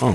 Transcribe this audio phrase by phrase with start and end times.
[0.00, 0.14] Oh.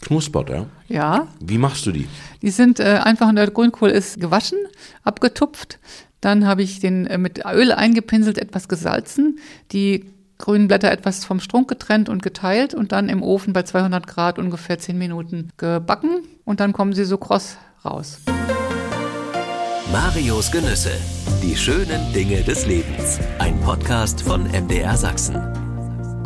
[0.00, 0.66] Knuspert, ja?
[0.88, 1.28] Ja.
[1.40, 2.08] Wie machst du die?
[2.42, 4.58] Die sind äh, einfach, der Grünkohl ist gewaschen,
[5.02, 5.78] abgetupft.
[6.20, 9.38] Dann habe ich den äh, mit Öl eingepinselt, etwas gesalzen,
[9.72, 10.06] die
[10.38, 14.38] grünen Blätter etwas vom Strunk getrennt und geteilt und dann im Ofen bei 200 Grad
[14.38, 18.18] ungefähr 10 Minuten gebacken und dann kommen sie so kross raus.
[19.92, 20.92] Marios Genüsse.
[21.42, 23.18] Die schönen Dinge des Lebens.
[23.38, 25.59] Ein Podcast von MDR Sachsen.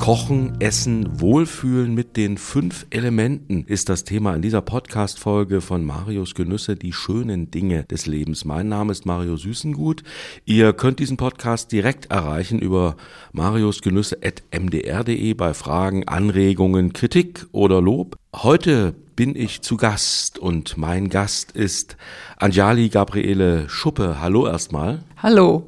[0.05, 6.35] Kochen, Essen, Wohlfühlen mit den fünf Elementen ist das Thema in dieser Podcast-Folge von Marios
[6.35, 8.45] Genüsse, die schönen Dinge des Lebens.
[8.45, 10.03] Mein Name ist Mario Süßengut.
[10.45, 12.97] Ihr könnt diesen Podcast direkt erreichen über
[13.33, 18.17] mariosgenüsse.mdr.de bei Fragen, Anregungen, Kritik oder Lob.
[18.37, 21.97] Heute bin ich zu Gast und mein Gast ist
[22.37, 24.21] Anjali Gabriele Schuppe.
[24.21, 25.03] Hallo erstmal.
[25.23, 25.67] Hallo.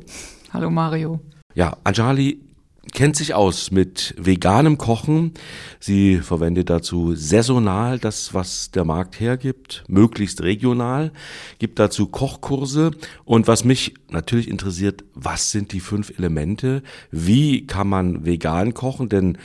[0.53, 1.21] Hallo Mario.
[1.55, 2.46] Ja, Anjali
[2.97, 5.35] kennt sich aus mit veganem Kochen.
[5.79, 11.13] Sie verwendet dazu saisonal das, was der Markt hergibt, möglichst regional,
[11.59, 12.93] gibt dazu Kochkurse.
[13.27, 16.83] Und was mich natürlich interessiert, was sind die fünf Elemente?
[17.11, 19.11] Wie kann man vegan kochen?
[19.11, 19.37] Denn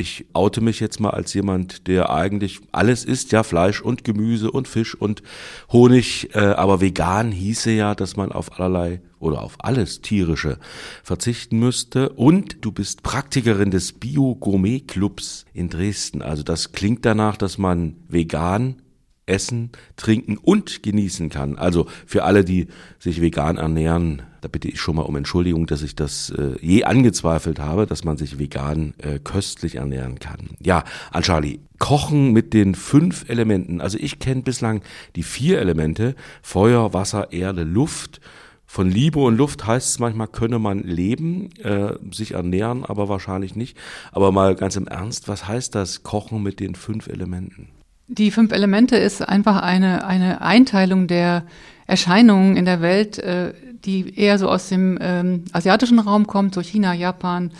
[0.00, 4.50] ich oute mich jetzt mal als jemand, der eigentlich alles isst, ja, Fleisch und Gemüse
[4.50, 5.22] und Fisch und
[5.70, 10.58] Honig, äh, aber vegan hieße ja, dass man auf allerlei oder auf alles tierische
[11.02, 16.22] verzichten müsste und du bist Praktikerin des Bio-Gourmet-Clubs in Dresden.
[16.22, 18.82] Also das klingt danach, dass man vegan
[19.30, 21.56] essen, trinken und genießen kann.
[21.56, 22.66] Also für alle, die
[22.98, 26.84] sich vegan ernähren, da bitte ich schon mal um Entschuldigung, dass ich das äh, je
[26.84, 30.50] angezweifelt habe, dass man sich vegan äh, köstlich ernähren kann.
[30.62, 33.80] Ja, an Charlie, Kochen mit den fünf Elementen.
[33.80, 34.82] Also ich kenne bislang
[35.16, 38.20] die vier Elemente, Feuer, Wasser, Erde, Luft.
[38.66, 43.56] Von Liebe und Luft heißt es manchmal, könne man leben, äh, sich ernähren, aber wahrscheinlich
[43.56, 43.76] nicht.
[44.12, 47.68] Aber mal ganz im Ernst, was heißt das Kochen mit den fünf Elementen?
[48.12, 51.44] Die fünf Elemente ist einfach eine, eine Einteilung der
[51.86, 56.60] Erscheinungen in der Welt, äh, die eher so aus dem ähm, asiatischen Raum kommt, so
[56.60, 57.52] China, Japan,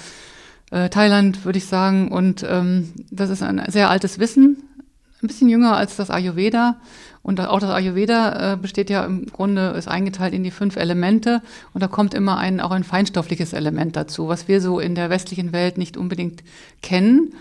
[0.73, 2.11] äh, Thailand, würde ich sagen.
[2.11, 4.57] Und ähm, das ist ein sehr altes Wissen,
[5.23, 6.81] ein bisschen jünger als das Ayurveda.
[7.23, 11.43] Und auch das Ayurveda äh, besteht ja im Grunde, ist eingeteilt in die fünf Elemente.
[11.73, 15.11] Und da kommt immer ein, auch ein feinstoffliches Element dazu, was wir so in der
[15.11, 16.43] westlichen Welt nicht unbedingt
[16.83, 17.35] kennen.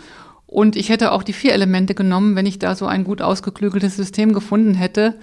[0.49, 3.95] Und ich hätte auch die vier Elemente genommen, wenn ich da so ein gut ausgeklügeltes
[3.95, 5.13] System gefunden hätte,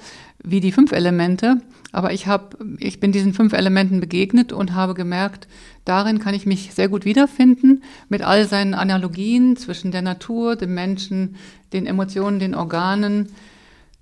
[0.44, 1.56] wie die fünf Elemente.
[1.90, 5.48] Aber ich habe, ich bin diesen fünf Elementen begegnet und habe gemerkt,
[5.84, 10.74] darin kann ich mich sehr gut wiederfinden, mit all seinen Analogien zwischen der Natur, dem
[10.74, 11.34] Menschen,
[11.72, 13.30] den Emotionen, den Organen,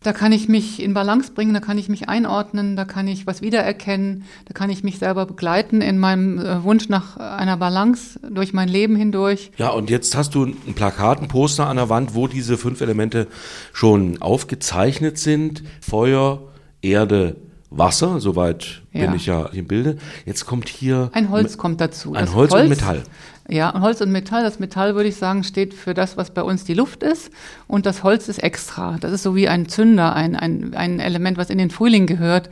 [0.04, 3.26] da kann ich mich in Balance bringen, da kann ich mich einordnen, da kann ich
[3.26, 8.20] was wiedererkennen, da kann ich mich selber begleiten in meinem äh, Wunsch nach einer Balance
[8.30, 9.50] durch mein Leben hindurch.
[9.56, 12.82] Ja, und jetzt hast du ein Plakat, ein Poster an der Wand, wo diese fünf
[12.82, 13.28] Elemente
[13.72, 15.62] schon aufgezeichnet sind.
[15.80, 16.42] Feuer,
[16.82, 17.36] Erde,
[17.70, 19.06] Wasser, soweit ja.
[19.06, 19.96] bin ich ja im Bilde.
[20.26, 21.10] Jetzt kommt hier.
[21.12, 22.14] Ein Holz kommt dazu.
[22.14, 23.02] Ein Holz, Holz, und Metall.
[23.48, 24.42] Ja, Holz und Metall.
[24.42, 27.30] Das Metall, würde ich sagen, steht für das, was bei uns die Luft ist.
[27.66, 28.96] Und das Holz ist extra.
[29.00, 32.48] Das ist so wie ein Zünder, ein, ein, ein Element, was in den Frühling gehört.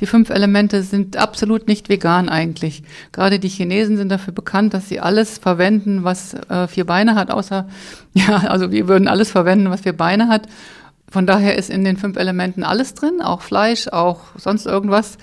[0.00, 2.82] Die fünf Elemente sind absolut nicht vegan eigentlich.
[3.12, 7.30] Gerade die Chinesen sind dafür bekannt, dass sie alles verwenden, was äh, vier Beine hat,
[7.30, 7.66] außer,
[8.12, 10.46] ja, also wir würden alles verwenden, was vier Beine hat.
[11.10, 15.16] Von daher ist in den fünf Elementen alles drin, auch Fleisch, auch sonst irgendwas.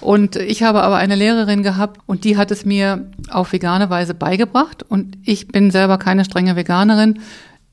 [0.00, 4.14] Und ich habe aber eine Lehrerin gehabt und die hat es mir auf vegane Weise
[4.14, 4.82] beigebracht.
[4.82, 7.20] Und ich bin selber keine strenge Veganerin,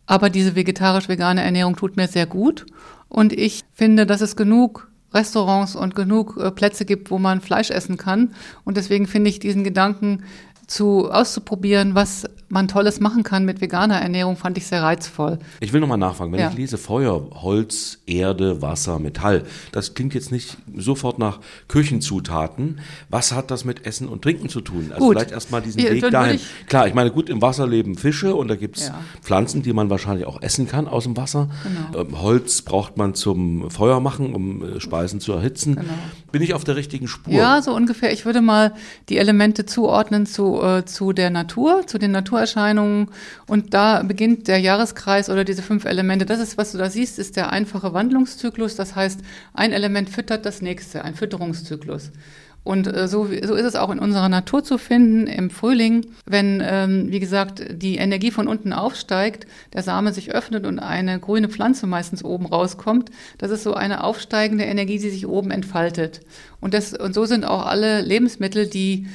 [0.05, 2.65] aber diese vegetarisch-vegane Ernährung tut mir sehr gut.
[3.09, 7.71] Und ich finde, dass es genug Restaurants und genug äh, Plätze gibt, wo man Fleisch
[7.71, 8.33] essen kann.
[8.65, 10.23] Und deswegen finde ich diesen Gedanken
[10.67, 15.39] zu auszuprobieren, was man Tolles machen kann mit veganer Ernährung, fand ich sehr reizvoll.
[15.59, 16.49] Ich will nochmal nachfragen, wenn ja.
[16.49, 22.79] ich lese Feuer, Holz, Erde, Wasser, Metall, das klingt jetzt nicht sofort nach Küchenzutaten.
[23.09, 24.91] Was hat das mit Essen und Trinken zu tun?
[24.91, 25.15] Also gut.
[25.15, 26.39] vielleicht erstmal diesen ja, Weg dahin.
[26.67, 28.95] Klar, ich meine, gut, im Wasser leben Fische und da gibt's ja.
[29.21, 31.49] Pflanzen, die man wahrscheinlich auch essen kann aus dem Wasser.
[31.63, 32.01] Genau.
[32.01, 35.75] Ähm, Holz braucht man zum Feuer machen, um äh, Speisen zu erhitzen.
[35.75, 35.93] Genau.
[36.31, 37.33] Bin ich auf der richtigen Spur?
[37.33, 38.13] Ja, so ungefähr.
[38.13, 38.73] Ich würde mal
[39.09, 43.07] die Elemente zuordnen zu, äh, zu der Natur, zu den Natur Naturerscheinungen
[43.47, 46.25] und da beginnt der Jahreskreis oder diese fünf Elemente.
[46.25, 48.75] Das ist, was du da siehst, ist der einfache Wandlungszyklus.
[48.75, 49.21] Das heißt,
[49.53, 52.11] ein Element füttert das nächste, ein Fütterungszyklus.
[52.63, 56.63] Und äh, so, so ist es auch in unserer Natur zu finden im Frühling, wenn,
[56.65, 61.47] ähm, wie gesagt, die Energie von unten aufsteigt, der Same sich öffnet und eine grüne
[61.47, 63.11] Pflanze meistens oben rauskommt.
[63.37, 66.21] Das ist so eine aufsteigende Energie, die sich oben entfaltet.
[66.59, 69.05] Und, das, und so sind auch alle Lebensmittel, die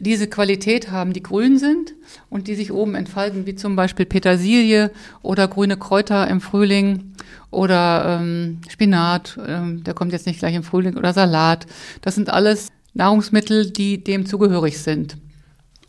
[0.00, 1.94] diese Qualität haben, die grün sind
[2.30, 4.90] und die sich oben entfalten, wie zum Beispiel Petersilie
[5.22, 7.12] oder grüne Kräuter im Frühling
[7.50, 11.66] oder ähm, Spinat, ähm, der kommt jetzt nicht gleich im Frühling, oder Salat.
[12.02, 15.16] Das sind alles Nahrungsmittel, die dem zugehörig sind.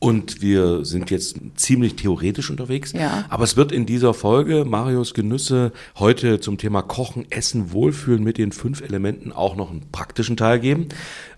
[0.01, 2.93] Und wir sind jetzt ziemlich theoretisch unterwegs.
[2.93, 3.25] Ja.
[3.27, 8.37] Aber es wird in dieser Folge Marius Genüsse heute zum Thema Kochen, Essen, Wohlfühlen mit
[8.37, 10.87] den fünf Elementen auch noch einen praktischen Teil geben.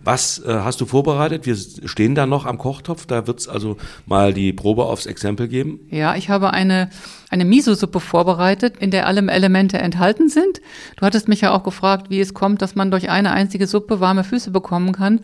[0.03, 1.45] Was äh, hast du vorbereitet?
[1.45, 3.06] Wir stehen da noch am Kochtopf.
[3.06, 5.80] Da wird es also mal die Probe aufs Exempel geben.
[5.89, 6.89] Ja, ich habe eine,
[7.30, 10.62] eine Miso-Suppe vorbereitet, in der alle Elemente enthalten sind.
[10.98, 14.00] Du hattest mich ja auch gefragt, wie es kommt, dass man durch eine einzige Suppe
[14.00, 15.19] warme Füße bekommen kann.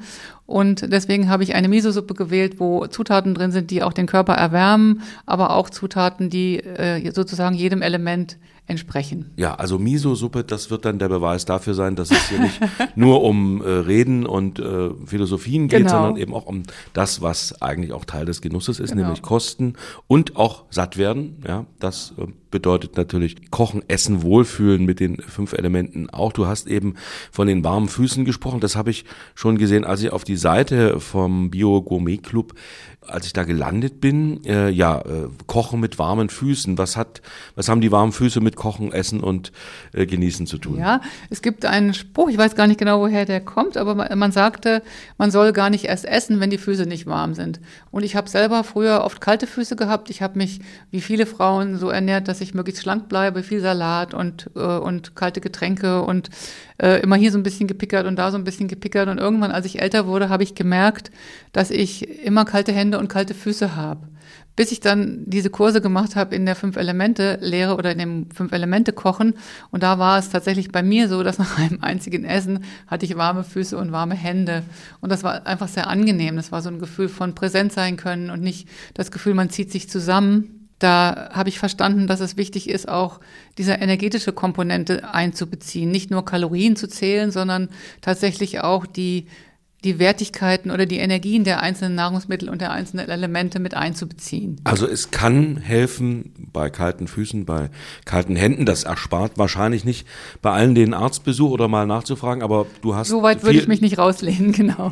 [0.46, 4.34] Und deswegen habe ich eine Miso-Suppe gewählt, wo Zutaten drin sind, die auch den Körper
[4.34, 8.38] erwärmen, aber auch Zutaten, die äh, sozusagen jedem Element
[8.68, 9.32] entsprechen.
[9.38, 12.60] Ja, also Miso-Suppe, das wird dann der Beweis dafür sein, dass es hier nicht
[12.96, 15.90] nur um äh, Reden und äh, Philosophien geht, Genau.
[15.92, 19.04] sondern eben auch um das, was eigentlich auch Teil des Genusses ist, Genau.
[19.04, 19.74] nämlich Kosten
[20.08, 21.38] und auch satt werden.
[21.48, 26.32] Ja, das äh, bedeutet natürlich Kochen, Essen, Wohlfühlen mit den fünf Elementen auch.
[26.34, 26.96] Du hast eben
[27.32, 28.60] von den warmen Füßen gesprochen.
[28.60, 29.06] Das habe ich
[29.36, 32.54] schon gesehen, als ich auf die Seite vom Bio Gourmet Club
[33.10, 36.78] als ich da gelandet bin, äh, ja, äh, Kochen mit warmen Füßen.
[36.78, 37.22] Was hat,
[37.56, 39.52] was haben die warmen Füße mit Kochen, Essen und
[39.94, 40.78] äh, Genießen zu tun?
[40.78, 44.18] Ja, es gibt einen Spruch, ich weiß gar nicht genau, woher der kommt, aber man,
[44.18, 44.82] man sagte,
[45.18, 47.60] man soll gar nicht erst essen, wenn die Füße nicht warm sind.
[47.92, 50.10] Und ich habe selber früher oft kalte Füße gehabt.
[50.10, 50.60] Ich habe mich,
[50.92, 55.16] wie viele Frauen, so ernährt, dass ich möglichst schlank bleibe, viel Salat und, äh, und
[55.16, 56.30] kalte Getränke und
[56.82, 59.08] äh, immer hier so ein bisschen gepickert und da so ein bisschen gepickert.
[59.08, 61.12] Und irgendwann, als ich älter wurde, habe ich gemerkt,
[61.52, 64.08] dass ich immer kalte Hände und kalte Füße habe.
[64.56, 69.36] Bis ich dann diese Kurse gemacht habe in der Fünf-Elemente-Lehre oder in dem Fünf-Elemente-Kochen.
[69.70, 73.16] Und da war es tatsächlich bei mir so, dass nach einem einzigen Essen hatte ich
[73.18, 74.64] warme Füße und warme Hände.
[75.00, 76.36] Und das war einfach sehr angenehm.
[76.36, 79.72] Das war so ein Gefühl von präsent sein können und nicht das Gefühl, man zieht
[79.72, 80.58] sich zusammen.
[80.80, 83.20] Da habe ich verstanden, dass es wichtig ist, auch
[83.58, 85.90] diese energetische Komponente einzubeziehen.
[85.90, 87.70] Nicht nur Kalorien zu zählen, sondern
[88.02, 89.28] tatsächlich auch die
[89.84, 94.60] die Wertigkeiten oder die Energien der einzelnen Nahrungsmittel und der einzelnen Elemente mit einzubeziehen.
[94.64, 97.70] Also es kann helfen bei kalten Füßen, bei
[98.04, 98.66] kalten Händen.
[98.66, 100.08] Das erspart wahrscheinlich nicht
[100.42, 103.82] bei allen den Arztbesuch oder mal nachzufragen, aber du hast So weit würde ich mich
[103.82, 104.92] nicht rauslehnen, genau.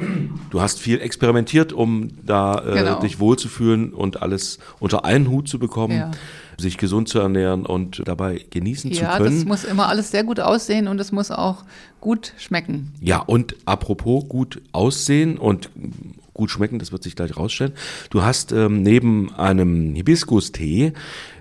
[0.51, 2.99] du hast viel experimentiert, um da äh, Genau.
[2.99, 6.11] dich wohlzufühlen und alles unter einen Hut zu bekommen, Ja.
[6.57, 9.35] Sich gesund zu ernähren und dabei genießen zu Ja, können.
[9.35, 11.63] das muss immer alles sehr gut aussehen und es muss auch
[12.01, 12.93] gut schmecken.
[13.01, 15.69] Ja, und apropos gut aussehen und
[16.33, 17.73] gut schmecken, das wird sich gleich rausstellen.
[18.09, 20.93] Du hast ähm, neben einem Hibiskus-Tee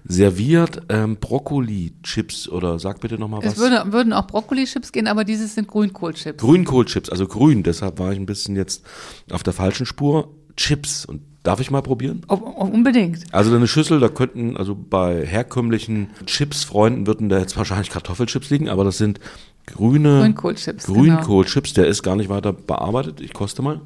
[0.07, 3.55] serviert ähm, Brokkoli-Chips oder sag bitte nochmal was.
[3.55, 6.43] Es würde, würden auch Brokkoli-Chips gehen, aber dieses sind Grünkohlchips.
[6.43, 8.85] Grünkohlchips, also grün, deshalb war ich ein bisschen jetzt
[9.31, 10.33] auf der falschen Spur.
[10.57, 11.05] Chips.
[11.05, 12.23] Und darf ich mal probieren?
[12.29, 13.33] Oh, oh, unbedingt.
[13.33, 18.69] Also eine Schüssel, da könnten, also bei herkömmlichen Chips-Freunden würden da jetzt wahrscheinlich Kartoffelchips liegen,
[18.69, 19.21] aber das sind
[19.67, 20.99] grüne Grünkohlchips, genau.
[20.99, 23.21] Grünkohlchips, der ist gar nicht weiter bearbeitet.
[23.21, 23.81] Ich koste mal.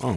[0.00, 0.14] Ah.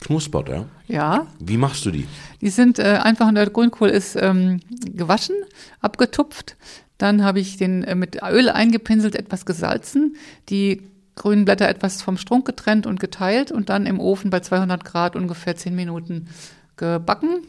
[0.00, 0.64] Knuspert, ja.
[0.88, 2.06] Ja, Wie machst du die?
[2.40, 4.60] die sind äh, einfach, der Grünkohl ist ähm,
[4.94, 5.36] gewaschen,
[5.80, 6.56] abgetupft.
[6.96, 10.16] Dann habe ich den äh, mit Öl eingepinselt, etwas gesalzen,
[10.48, 10.82] die
[11.20, 15.16] grünen Blätter etwas vom Strunk getrennt und geteilt und dann im Ofen bei 200 Grad
[15.16, 16.28] ungefähr 10 Minuten
[16.76, 17.42] gebacken.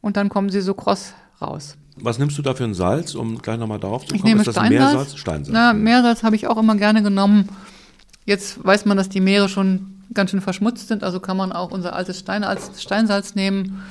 [0.00, 1.12] Und dann kommen sie so kross
[1.42, 1.76] raus.
[1.96, 4.30] Was nimmst du da für ein Salz, um gleich nochmal darauf zu Ich kommen?
[4.30, 4.92] nehme ist das Steinsalz.
[4.92, 5.16] Meersalz?
[5.16, 5.52] Steinsalz.
[5.52, 7.50] Na, Meersalz habe ich auch immer gerne genommen.
[8.24, 11.72] Jetzt weiß man, dass die Meere schon ganz schön verschmutzt sind, also kann man auch
[11.72, 13.82] unser altes Stein als Steinsalz nehmen,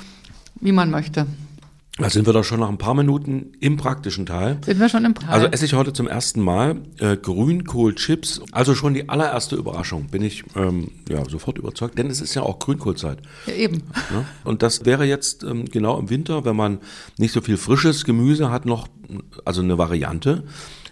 [0.60, 1.28] wie man möchte.
[2.00, 4.58] Da sind wir doch schon nach ein paar Minuten im praktischen Teil.
[4.64, 5.30] Sind wir schon im Teil?
[5.30, 8.42] Also esse ich heute zum ersten Mal äh, Grünkohlchips.
[8.54, 10.08] Also schon die allererste Überraschung.
[10.08, 13.20] Bin ich ähm, ja sofort überzeugt, denn es ist ja auch Grünkohlzeit.
[13.48, 13.84] ja, eben.
[14.12, 14.26] Ne?
[14.46, 16.80] Und das wäre jetzt ähm, genau im Winter, wenn man
[17.18, 18.88] nicht so viel frisches Gemüse hat, noch
[19.44, 20.44] also eine Variante,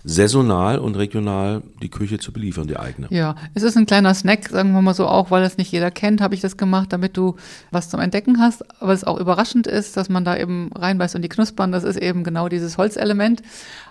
[0.07, 3.07] saisonal und regional die Küche zu beliefern, die eigene.
[3.09, 5.91] Ja, es ist ein kleiner Snack, sagen wir mal so auch, weil das nicht jeder
[5.91, 7.35] kennt, habe ich das gemacht, damit du
[7.71, 8.63] was zum Entdecken hast.
[8.81, 11.97] Aber es auch überraschend ist, dass man da eben reinbeißt und die knuspern, das ist
[11.97, 13.41] eben genau dieses Holzelement.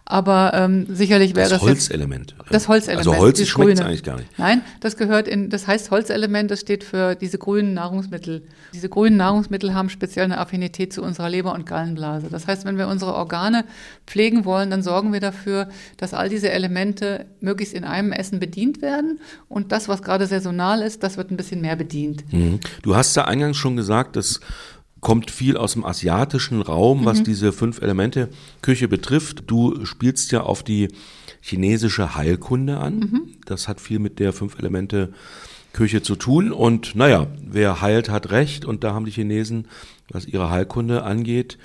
[0.08, 2.36] Aber ähm, sicherlich wäre Das das, jetzt Holzelement.
[2.50, 3.08] Das Holzelement.
[3.08, 3.86] Also Holz schmeckt Grüne.
[3.86, 4.38] eigentlich gar nicht.
[4.38, 8.46] Nein, das gehört in, das heißt Holzelement, das steht für diese grünen Nahrungsmittel.
[8.72, 12.28] Diese grünen Nahrungsmittel haben speziell eine Affinität zu unserer Leber- und Gallenblase.
[12.30, 13.64] Das heißt, wenn wir unsere Organe
[14.06, 18.82] pflegen wollen, dann sorgen wir dafür, dass all diese Elemente möglichst in einem Essen bedient
[18.82, 19.18] werden.
[19.48, 22.32] Und das, was gerade saisonal ist, das wird ein bisschen mehr bedient.
[22.32, 22.60] Mhm.
[22.82, 24.38] Du hast ja eingangs schon gesagt, es
[25.00, 27.04] kommt viel aus dem asiatischen Raum, Mhm.
[27.04, 28.28] was diese fünf Elemente
[28.62, 29.44] Küche betrifft.
[29.46, 30.88] Du spielst ja auf die
[31.40, 32.98] chinesische Heilkunde an.
[32.98, 33.22] Mhm.
[33.44, 35.12] Das hat viel mit der fünf Elemente
[35.72, 36.50] Küche zu tun.
[36.52, 38.64] Und naja, wer heilt, hat recht.
[38.64, 39.68] Und da haben die Chinesen,
[40.10, 41.58] was ihre Heilkunde angeht,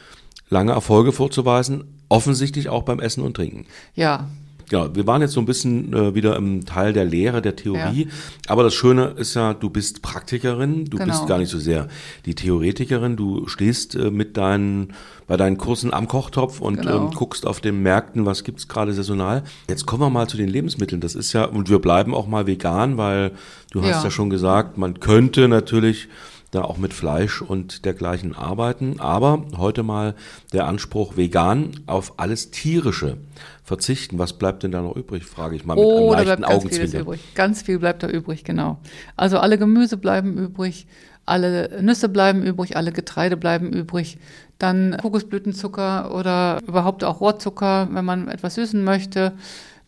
[0.49, 1.85] lange Erfolge vorzuweisen.
[2.09, 3.65] Offensichtlich auch beim Essen und Trinken.
[3.95, 4.27] Ja,
[4.71, 8.07] Genau, wir waren jetzt so ein bisschen äh, wieder im Teil der Lehre, der Theorie.
[8.47, 11.09] Aber das Schöne ist ja, du bist Praktikerin, du Genau.
[11.11, 11.89] bist gar nicht so sehr
[12.25, 13.17] die Theoretikerin.
[13.17, 14.93] Du stehst äh, mit deinen,
[15.27, 17.07] bei deinen Kursen am Kochtopf und Genau.
[17.07, 19.43] ähm, guckst auf den Märkten, was gibt's gerade saisonal.
[19.69, 21.01] Jetzt kommen wir mal zu den Lebensmitteln.
[21.01, 23.31] Das ist ja, und wir bleiben auch mal vegan, weil
[23.71, 24.03] du hast Ja.
[24.05, 26.07] ja schon gesagt, man könnte natürlich
[26.51, 28.99] da auch mit Fleisch und dergleichen arbeiten.
[28.99, 30.15] Aber heute mal
[30.53, 33.17] der Anspruch vegan auf alles Tierische
[33.63, 34.19] verzichten.
[34.19, 37.01] Was bleibt denn da noch übrig, frage ich mal mit Oh, einem bleibt leichten Augenzwinkern.
[37.01, 37.21] übrig.
[37.35, 38.79] Ganz viel bleibt da übrig, genau.
[39.15, 40.87] Also alle Gemüse bleiben übrig,
[41.25, 44.17] alle Nüsse bleiben übrig, alle Getreide bleiben übrig.
[44.57, 49.33] Dann Kokosblütenzucker oder überhaupt auch Rohrzucker, wenn man etwas süßen möchte.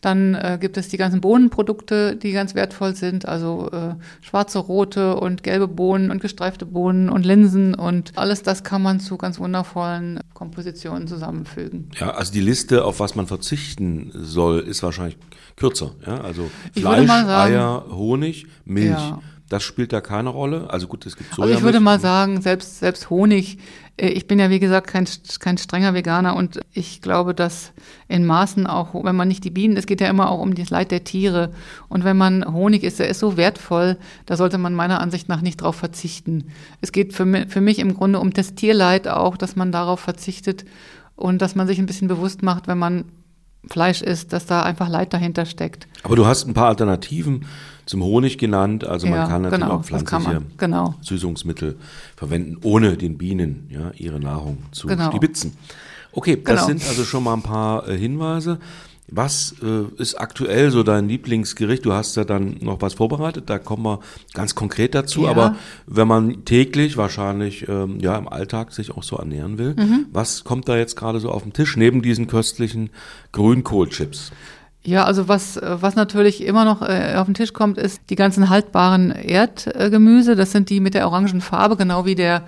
[0.04, 5.16] Dann äh, gibt es die ganzen Bohnenprodukte, die ganz wertvoll sind, also äh, schwarze, rote
[5.16, 9.38] und gelbe Bohnen und gestreifte Bohnen und Linsen und alles das kann man zu ganz
[9.38, 11.88] wundervollen Kompositionen zusammenfügen.
[11.98, 15.16] Ja, also die Liste, auf was man verzichten soll, ist wahrscheinlich
[15.56, 15.92] kürzer.
[16.06, 18.90] Ja, also Fleisch, sagen- Eier, Honig, Milch.
[18.90, 19.20] Ja.
[19.54, 20.68] Das spielt da keine Rolle.
[20.68, 21.80] Also gut, es gibt Also ich würde Sojamilch.
[21.84, 23.58] mal sagen, selbst, selbst Honig,
[23.96, 25.06] äh, ich bin ja wie gesagt kein,
[25.38, 27.72] kein strenger Veganer und ich glaube, dass
[28.08, 30.70] in Maßen auch, wenn man nicht die Bienen, es geht ja immer auch um das
[30.70, 31.52] Leid der Tiere
[31.88, 33.96] und wenn man Honig isst, der ist so wertvoll,
[34.26, 36.48] da sollte man meiner Ansicht nach nicht drauf verzichten.
[36.80, 40.00] Es geht für mich, für mich im Grunde um das Tierleid auch, dass man darauf
[40.00, 40.64] verzichtet
[41.14, 43.04] und dass man sich ein bisschen bewusst macht, wenn man
[43.70, 45.86] Fleisch isst, dass da einfach Leid dahinter steckt.
[46.02, 47.46] Aber du hast ein paar Alternativen
[47.86, 48.84] zum Honig genannt.
[48.84, 50.94] Also man kann natürlich genau, auch pflanzliche genau.
[51.02, 51.76] Süßungsmittel
[52.16, 55.10] verwenden, ohne den Bienen ja, ihre Nahrung zu Genau.
[55.10, 55.56] stibitzen.
[56.12, 56.66] Okay, das Genau.
[56.66, 58.58] sind also schon mal ein paar äh, Hinweise.
[59.08, 61.84] Was äh, ist aktuell so dein Lieblingsgericht?
[61.84, 64.00] Du hast ja dann noch was vorbereitet, da kommen wir
[64.32, 65.24] ganz konkret dazu.
[65.24, 65.30] Ja.
[65.30, 65.56] Aber
[65.86, 70.06] wenn man täglich wahrscheinlich ähm, ja im Alltag sich auch so ernähren will, Mhm.
[70.10, 72.90] was kommt da jetzt gerade so auf den Tisch neben diesen köstlichen
[73.32, 74.32] Grünkohlchips?
[74.86, 78.16] Ja, also was, äh, was natürlich immer noch äh, auf den Tisch kommt, ist die
[78.16, 80.36] ganzen haltbaren Erdgemüse.
[80.36, 82.42] Das sind die mit der orangen Farbe, genau wie der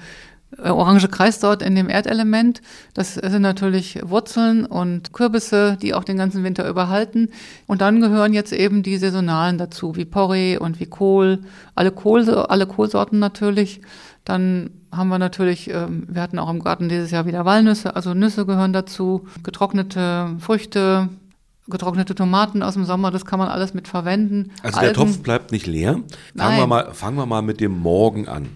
[0.63, 2.63] orange Kreis dort in dem Erdelement.
[2.95, 7.29] Das sind natürlich Wurzeln und Kürbisse, die auch den ganzen Winter überhalten.
[7.67, 11.41] Und dann gehören jetzt eben die saisonalen dazu, wie Porree und wie Kohl,
[11.75, 13.81] alle, Kohl, alle Kohlsorten natürlich.
[14.25, 18.15] Dann haben wir natürlich, ähm, wir hatten auch im Garten dieses Jahr wieder Walnüsse, also
[18.15, 21.09] Nüsse gehören dazu, getrocknete Früchte,
[21.69, 24.53] getrocknete Tomaten aus dem Sommer, das kann man alles mit verwenden.
[24.63, 25.93] Also der Algen- Topf bleibt nicht leer.
[25.93, 26.05] Fangen
[26.37, 26.69] wir, Nein.
[26.69, 28.49] mal, fangen wir mal mit dem Morgen an.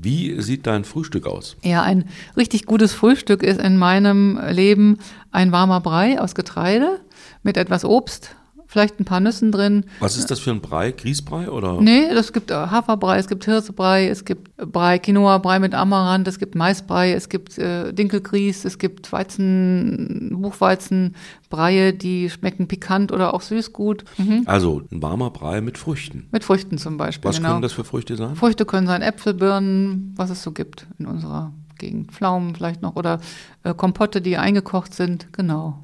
[0.00, 1.56] Wie sieht dein Frühstück aus?
[1.62, 2.04] Ja, ein
[2.36, 4.98] richtig gutes Frühstück ist in meinem Leben
[5.32, 7.00] ein warmer Brei aus Getreide
[7.42, 8.36] mit etwas Obst,
[8.68, 9.86] vielleicht ein paar Nüssen drin.
[9.98, 10.92] Was ist das für ein Brei?
[10.92, 11.80] Grießbrei oder?
[11.80, 16.38] Nee, es gibt äh, Haferbrei, es gibt Hirsebrei, es gibt Brei, Quinoa-Brei mit Amaranth, es
[16.38, 23.40] gibt Maisbrei, es gibt äh, Dinkelgrieß, es gibt Weizen, Buchweizenbreie, die schmecken pikant oder auch
[23.40, 24.04] süß gut.
[24.18, 24.42] Mhm.
[24.44, 26.28] Also ein warmer Brei mit Früchten.
[26.30, 27.28] Mit Früchten zum Beispiel.
[27.28, 27.50] Was genau.
[27.50, 28.36] können das für Früchte sein?
[28.36, 32.12] Früchte können sein Äpfel, Birnen, was es so gibt in unserer Gegend.
[32.12, 33.20] Pflaumen vielleicht noch oder
[33.62, 35.78] äh, Kompotte, die eingekocht sind, genau.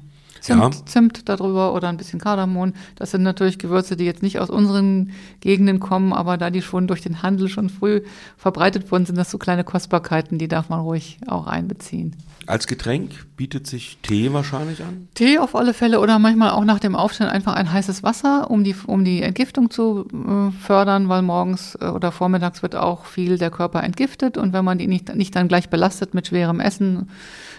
[0.45, 0.85] Zimt, Ja.
[0.85, 2.73] Zimt darüber oder ein bisschen Kardamom.
[2.95, 6.85] Das sind natürlich Gewürze, die jetzt nicht aus unseren Gegenden kommen, aber da die schon
[6.85, 8.01] durch den Handel schon früh
[8.37, 12.15] verbreitet wurden, sind das so kleine Kostbarkeiten, die darf man ruhig auch einbeziehen.
[12.45, 15.07] Als Getränk bietet sich Tee wahrscheinlich an.
[15.15, 18.63] Tee auf alle Fälle oder manchmal auch nach dem Aufstehen einfach ein heißes Wasser, um
[18.63, 23.39] die, um die Entgiftung zu äh, fördern, weil morgens äh, oder vormittags wird auch viel
[23.39, 27.09] der Körper entgiftet und wenn man die nicht, nicht dann gleich belastet mit schwerem Essen,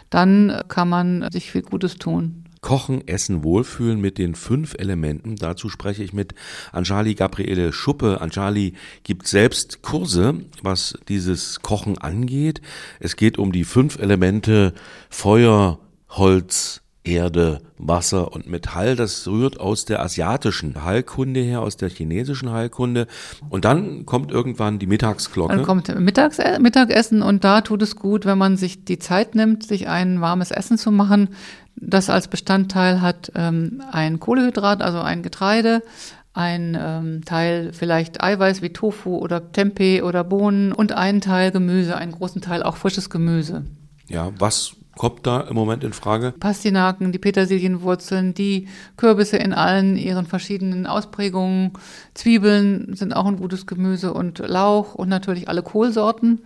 [0.08, 2.44] dann kann man sich viel Gutes tun.
[2.66, 5.36] Kochen, Essen, Wohlfühlen mit den fünf Elementen.
[5.36, 6.34] Dazu spreche ich mit
[6.72, 8.20] Anjali Gabriele Schuppe.
[8.20, 8.72] Anjali
[9.04, 12.60] gibt selbst Kurse, was dieses Kochen angeht.
[12.98, 14.74] Es geht um die fünf Elemente
[15.10, 18.96] Feuer, Holz, Erde, Wasser und Metall.
[18.96, 23.06] Das rührt aus der asiatischen Heilkunde her, aus der chinesischen Heilkunde.
[23.48, 25.54] Und dann kommt irgendwann die Mittagsglocke.
[25.54, 29.62] Dann kommt Mittags Mittagessen und da tut es gut, wenn man sich die Zeit nimmt,
[29.62, 31.28] sich ein warmes Essen zu machen.
[31.76, 35.82] Das als Bestandteil hat ähm, ein Kohlehydrat, also ein Getreide,
[36.32, 41.96] ein ähm, Teil vielleicht Eiweiß wie Tofu oder Tempeh oder Bohnen und einen Teil Gemüse,
[41.96, 43.64] einen großen Teil auch frisches Gemüse.
[44.08, 46.32] Ja, was kommt da im Moment in Frage?
[46.38, 51.72] Pastinaken, die Petersilienwurzeln, die Kürbisse in allen ihren verschiedenen Ausprägungen,
[52.14, 56.40] Zwiebeln sind auch ein gutes Gemüse und Lauch und natürlich alle Kohlsorten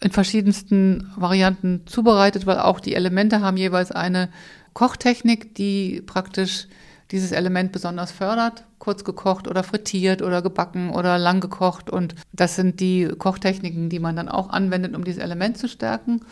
[0.00, 4.28] in verschiedensten Varianten zubereitet, weil auch die Elemente haben jeweils eine
[4.74, 6.68] Kochtechnik, die praktisch
[7.10, 11.88] dieses Element besonders fördert, kurz gekocht oder frittiert oder gebacken oder lang gekocht.
[11.88, 16.22] Und das sind die Kochtechniken, die man dann auch anwendet, um dieses Element zu stärken.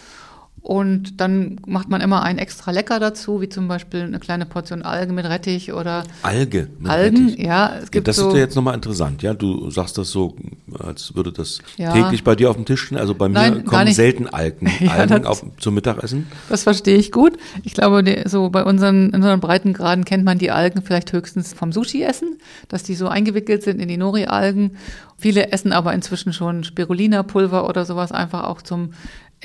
[0.67, 4.81] Und dann macht man immer ein extra Lecker dazu, wie zum Beispiel eine kleine Portion
[4.81, 7.27] Algen mit Rettich oder Alge mit Algen.
[7.29, 7.45] Rettich.
[7.45, 9.35] Ja, es Ja, gibt das so, ist ja jetzt nochmal interessant, ja.
[9.35, 10.35] Du sagst das so,
[10.79, 11.93] als würde das Ja.
[11.93, 12.97] täglich bei dir auf dem Tisch stehen.
[12.97, 16.29] Also bei mir Nein, kommen selten Algen, Ja, Algen das- auf, zum Mittagessen.
[16.49, 17.35] das verstehe ich gut.
[17.63, 21.73] Ich glaube, so bei unseren, in unseren Breitengraden kennt man die Algen vielleicht höchstens vom
[21.73, 24.79] Sushi-Essen, dass die so eingewickelt sind in die Nori-Algen.
[25.19, 28.95] Viele essen aber inzwischen schon Spirulina-Pulver oder sowas einfach auch zum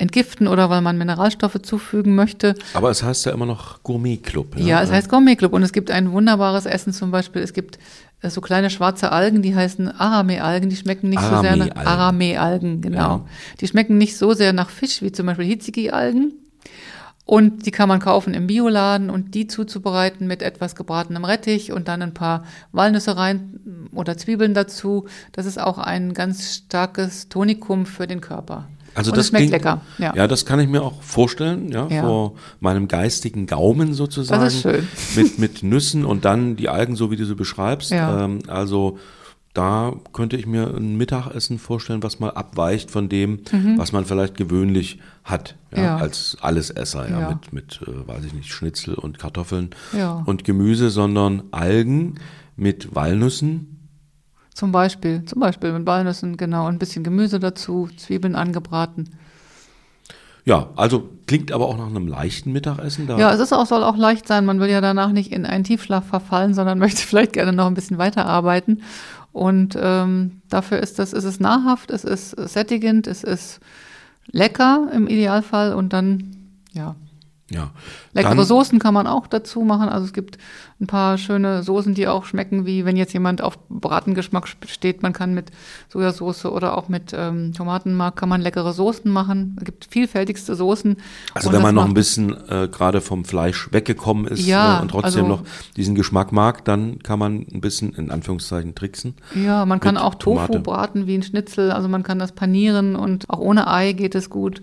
[0.00, 2.54] Entgiften oder weil man Mineralstoffe zufügen möchte.
[2.72, 4.56] Aber es heißt ja immer noch Gourmet-Club.
[4.58, 7.42] Ja, es heißt Gourmet Club und es gibt ein wunderbares Essen zum Beispiel.
[7.42, 7.78] Es gibt
[8.22, 11.86] äh, so kleine schwarze Algen, die heißen Arame-Algen, die schmecken nicht so sehr nach Arame-Algen.
[11.86, 12.98] Arame-Algen, genau.
[12.98, 13.26] Ja.
[13.60, 16.32] Die schmecken nicht so sehr nach Fisch wie zum Beispiel Hitziki-Algen.
[17.26, 21.86] Und die kann man kaufen im Bioladen und die zuzubereiten mit etwas gebratenem Rettich und
[21.86, 25.06] dann ein paar Walnüsse rein oder Zwiebeln dazu.
[25.30, 28.66] Das ist auch ein ganz starkes Tonikum für den Körper.
[29.00, 29.80] Also und das schmeckt klingt- lecker.
[29.98, 30.14] Ja.
[30.14, 32.02] Ja, das kann ich mir auch vorstellen, ja, Ja.
[32.02, 34.42] vor meinem geistigen Gaumen sozusagen.
[34.42, 34.86] Das ist schön.
[35.16, 37.90] Mit, mit Nüssen und dann die Algen, so wie du sie beschreibst.
[37.90, 38.24] Ja.
[38.24, 38.98] Ähm, also
[39.52, 43.40] da könnte ich mir ein Mittagessen vorstellen, was mal abweicht von dem,
[43.78, 45.84] was man vielleicht gewöhnlich hat, ja, Mhm.
[45.84, 45.96] Ja.
[45.96, 47.28] als Allesesser, ja, Ja.
[47.30, 49.70] mit, mit äh, weiß ich nicht, Schnitzel und Kartoffeln
[50.24, 52.14] und Gemüse, sondern Algen
[52.56, 53.79] mit Walnüssen.
[54.60, 59.08] Zum Beispiel, zum Beispiel mit Walnüssen, genau, ein bisschen Gemüse dazu, Zwiebeln angebraten.
[60.44, 63.06] Ja, also klingt aber auch nach einem leichten Mittagessen.
[63.06, 64.44] Da Ja, es ist auch, soll auch leicht sein.
[64.44, 67.72] Man will ja danach nicht in einen Tiefschlaf verfallen, sondern möchte vielleicht gerne noch ein
[67.72, 68.82] bisschen weiterarbeiten.
[69.32, 73.60] Und ähm, dafür ist das, ist es nahrhaft, es ist sättigend, es ist
[74.30, 76.36] lecker im Idealfall und dann,
[76.74, 76.96] ja.
[77.50, 77.70] Ja.
[78.12, 79.88] Leckere Dann- Soßen kann man auch dazu machen.
[79.88, 80.38] Also es gibt
[80.80, 85.02] ein paar schöne Soßen, die auch schmecken, wie wenn jetzt jemand auf Bratengeschmack steht.
[85.02, 85.50] Man kann mit
[85.90, 89.56] Sojasauce oder auch mit ähm, Tomatenmark kann man leckere Soßen machen.
[89.58, 90.96] Es gibt vielfältigste Soßen.
[91.34, 94.88] Also wenn man noch ein bisschen äh, gerade vom Fleisch weggekommen ist Ja, äh, und
[94.90, 95.42] trotzdem also- noch
[95.76, 99.14] diesen Geschmack mag, dann kann man ein bisschen in Anführungszeichen tricksen.
[99.34, 100.60] Ja, man kann auch Tofu Tomate.
[100.60, 104.30] braten wie ein Schnitzel, also man kann das panieren und auch ohne Ei geht es
[104.30, 104.60] gut.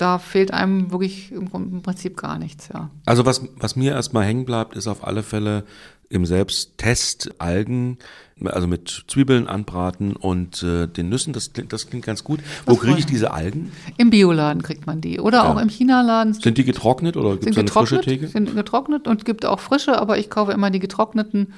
[0.00, 2.88] Da fehlt einem wirklich im, Prinzip gar nichts, ja.
[3.04, 5.64] Also was, was mir erstmal hängen bleibt, ist auf alle Fälle
[6.08, 7.98] im Selbsttest Algen,
[8.42, 12.40] also mit Zwiebeln anbraten und äh, den Nüssen, das klingt, das klingt ganz gut.
[12.64, 13.72] Wo kriege ich diese Algen?
[13.98, 16.32] Im Bioladen kriegt man die oder auch im China-Laden.
[16.32, 18.26] Sind die getrocknet oder gibt es eine frische Theke?
[18.26, 21.52] sind getrocknet und gibt auch frische, aber ich kaufe immer die getrockneten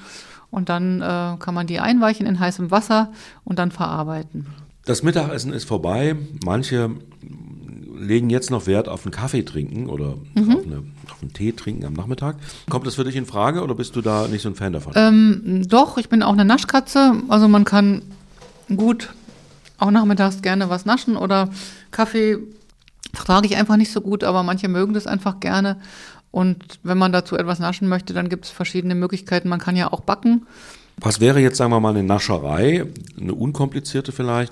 [0.51, 3.13] und dann äh, kann man die einweichen in heißem Wasser
[3.45, 4.47] und dann verarbeiten.
[4.85, 6.17] Das Mittagessen ist vorbei.
[6.43, 6.91] Manche
[7.97, 10.51] legen jetzt noch Wert auf einen Kaffee trinken oder Mhm.
[10.55, 10.77] auf, eine,
[11.11, 12.37] auf einen Tee trinken am Nachmittag.
[12.69, 14.93] Kommt das für dich in Frage oder bist du da nicht so ein Fan davon?
[14.95, 17.13] Ähm, doch, ich bin auch eine Naschkatze.
[17.29, 18.01] Also man kann
[18.75, 19.13] gut
[19.77, 21.49] auch nachmittags gerne was naschen oder
[21.91, 22.37] Kaffee
[23.13, 25.77] vertrage ich einfach nicht so gut, aber manche mögen das einfach gerne.
[26.31, 29.49] Und wenn man dazu etwas naschen möchte, dann gibt es verschiedene Möglichkeiten.
[29.49, 30.47] Man kann ja auch backen.
[30.97, 32.85] Was wäre jetzt, sagen wir mal, eine Nascherei,
[33.19, 34.51] eine unkomplizierte vielleicht,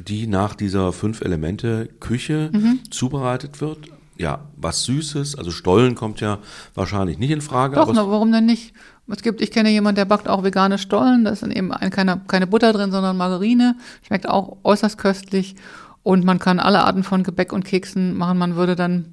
[0.00, 2.80] die nach dieser Fünf-Elemente-Küche Mhm.
[2.90, 3.78] zubereitet wird?
[4.18, 6.38] Ja, was Süßes, also Stollen kommt ja
[6.74, 7.74] wahrscheinlich nicht in Frage.
[7.76, 8.72] Doch, aber na, warum denn nicht?
[9.08, 11.24] Es gibt, ich kenne jemanden, der backt auch vegane Stollen.
[11.24, 13.76] Da ist dann eben ein, keine, keine Butter drin, sondern Margarine.
[14.06, 15.54] Schmeckt auch äußerst köstlich.
[16.02, 18.38] Und man kann alle Arten von Gebäck und Keksen machen.
[18.38, 19.12] Man würde dann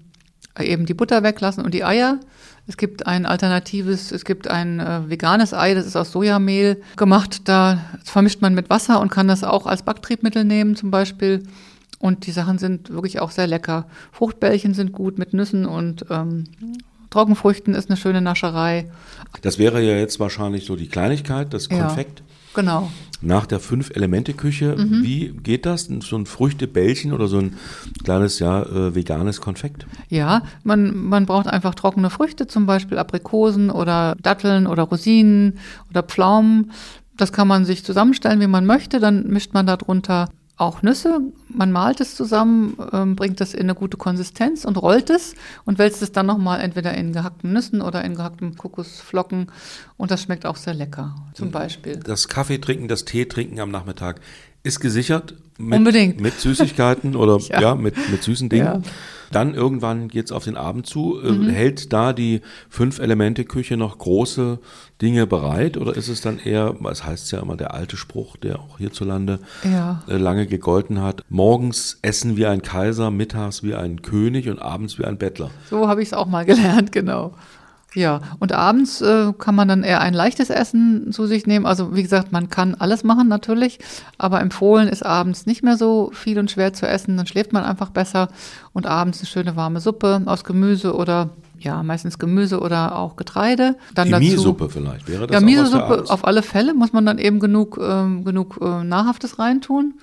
[0.59, 2.19] eben die Butter weglassen und die Eier.
[2.65, 7.41] Es gibt ein alternatives, es gibt ein äh, veganes Ei, das ist aus Sojamehl gemacht.
[7.45, 11.43] Da vermischt man mit Wasser und kann das auch als Backtriebmittel nehmen zum Beispiel.
[11.99, 13.87] Und die Sachen sind wirklich auch sehr lecker.
[14.11, 16.45] Fruchtbällchen sind gut mit Nüssen und ähm,
[17.09, 18.89] Trockenfrüchten ist eine schöne Nascherei.
[19.41, 21.95] das wäre ja jetzt wahrscheinlich so die Kleinigkeit, das Ja.
[22.53, 22.89] Genau.
[23.21, 25.01] Nach der Fünf-Elemente-Küche, Mhm.
[25.03, 25.89] wie geht das?
[26.01, 27.53] So ein Früchtebällchen oder so ein
[28.03, 29.85] kleines, ja, äh, veganes Konfekt?
[30.09, 35.57] Ja, man, man braucht einfach trockene Früchte, zum Beispiel Aprikosen oder Datteln oder Rosinen
[35.89, 36.71] oder Pflaumen.
[37.15, 38.99] Das kann man sich zusammenstellen, wie man möchte.
[38.99, 41.19] Dann mischt man darunter auch Nüsse.
[41.49, 45.35] Man malt es zusammen, ähm, bringt das in eine gute Konsistenz und rollt es
[45.65, 49.47] und wälzt es dann nochmal entweder in gehackten Nüssen oder in gehackten Kokosflocken.
[49.97, 51.97] Und das schmeckt auch sehr lecker, zum Beispiel.
[51.97, 54.21] Das Kaffee trinken, das Tee trinken am Nachmittag
[54.63, 56.21] ist gesichert mit, Unbedingt.
[56.21, 57.61] mit Süßigkeiten oder ja.
[57.61, 57.75] Ja.
[57.75, 58.65] mit, mit süßen Dingen.
[58.65, 58.81] Ja.
[59.31, 61.19] Dann irgendwann geht's auf den Abend zu.
[61.21, 64.59] Äh, Hält da die Fünf-Elemente-Küche noch große
[65.01, 68.59] Dinge bereit oder ist es dann eher, es heißt ja immer der alte Spruch, der
[68.59, 70.03] auch hierzulande Ja.
[70.07, 74.99] äh, lange gegolten hat, morgens essen wie ein Kaiser, mittags wie ein König und abends
[74.99, 75.49] wie ein Bettler.
[75.69, 77.33] So habe ich es auch mal gelernt, genau.
[77.95, 81.65] Ja, und abends äh, kann man dann eher ein leichtes Essen zu sich nehmen.
[81.65, 83.79] Also wie gesagt, man kann alles machen natürlich,
[84.17, 87.17] aber empfohlen ist abends nicht mehr so viel und schwer zu essen.
[87.17, 88.29] Dann schläft man einfach besser
[88.73, 91.29] und abends eine schöne warme Suppe aus Gemüse oder
[91.59, 93.75] ja, meistens Gemüse oder auch Getreide.
[93.93, 96.09] Dann Die dazu, Miso-Suppe vielleicht, wäre das ja, abends?
[96.09, 99.93] auf alle Fälle muss man dann eben genug, ähm, genug äh, Nahrhaftes reintun.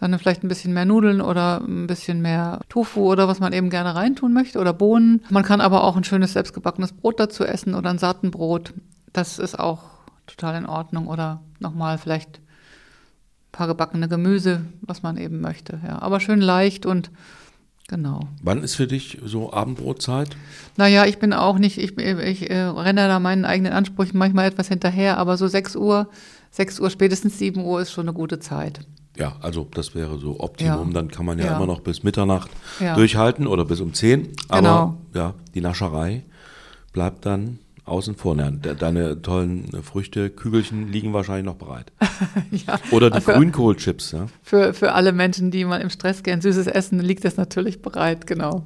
[0.00, 3.68] Dann vielleicht ein bisschen mehr Nudeln oder ein bisschen mehr Tofu oder was man eben
[3.68, 5.22] gerne reintun möchte oder Bohnen.
[5.28, 8.72] Man kann aber auch ein schönes selbstgebackenes Brot dazu essen oder ein Saatenbrot.
[9.12, 9.82] Das ist auch
[10.26, 11.06] total in Ordnung.
[11.06, 15.78] Oder nochmal vielleicht ein paar gebackene Gemüse, was man eben möchte.
[15.86, 17.10] Ja, aber schön leicht und
[17.86, 18.20] genau.
[18.42, 20.30] Wann ist für dich so Abendbrotzeit?
[20.78, 24.68] Naja, ich bin auch nicht, ich, ich äh, renne da meinen eigenen Ansprüchen manchmal etwas
[24.68, 26.08] hinterher, aber so 6 Uhr,
[26.52, 28.80] 6 Uhr, spätestens 7 Uhr ist schon eine gute Zeit.
[29.20, 30.88] Ja, also das wäre so Optimum.
[30.88, 30.94] Ja.
[30.94, 31.56] Dann kann man ja, Ja.
[31.56, 32.94] immer noch bis Mitternacht Ja.
[32.96, 34.28] durchhalten oder bis um 10.
[34.48, 34.96] Aber Genau.
[35.14, 36.22] ja, die Nascherei
[36.92, 38.34] bleibt dann außen vor.
[38.36, 41.92] Deine tollen Früchte, Kügelchen liegen wahrscheinlich noch bereit.
[42.50, 42.78] ja.
[42.92, 44.26] Oder die Grünkohlchips, ja.
[44.42, 48.26] Für, für alle Menschen, die mal im Stress gern Süßes essen, liegt das natürlich bereit,
[48.26, 48.64] genau.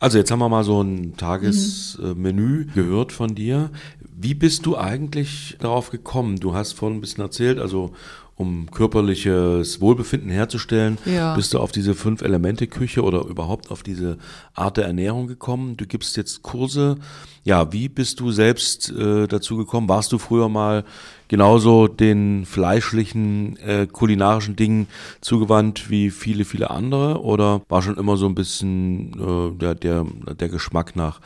[0.00, 3.70] Also jetzt haben wir mal so ein Tagesmenü gehört von dir.
[4.14, 6.38] Wie bist du eigentlich darauf gekommen?
[6.38, 7.92] Du hast vorhin ein bisschen erzählt, also
[8.34, 11.34] um körperliches Wohlbefinden herzustellen, Ja.
[11.36, 14.18] bist du auf diese Fünf-Elemente-Küche oder überhaupt auf diese
[14.54, 15.76] Art der Ernährung gekommen.
[15.76, 16.96] Du gibst jetzt Kurse.
[17.44, 19.88] Ja, wie bist du selbst äh, dazu gekommen?
[19.88, 20.84] Warst du früher mal
[21.28, 24.86] genauso den fleischlichen äh, kulinarischen Dingen
[25.20, 27.20] zugewandt wie viele, viele andere?
[27.22, 30.06] Oder war schon immer so ein bisschen äh, der, der,
[30.38, 31.20] der Geschmack nach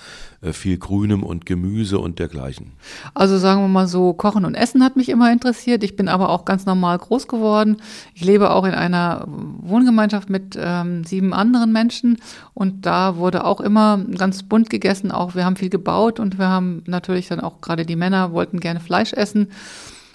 [0.53, 2.73] viel Grünem und Gemüse und dergleichen?
[3.15, 5.83] Also sagen wir mal so, Kochen und Essen hat mich immer interessiert.
[5.83, 7.77] Ich bin aber auch ganz normal groß geworden.
[8.15, 12.19] Ich lebe auch in einer Wohngemeinschaft mit ähm, sieben anderen Menschen
[12.55, 15.11] und da wurde auch immer ganz bunt gegessen.
[15.11, 18.61] Auch wir haben viel gebaut und wir haben natürlich dann auch gerade die Männer wollten
[18.61, 19.49] gerne Fleisch essen.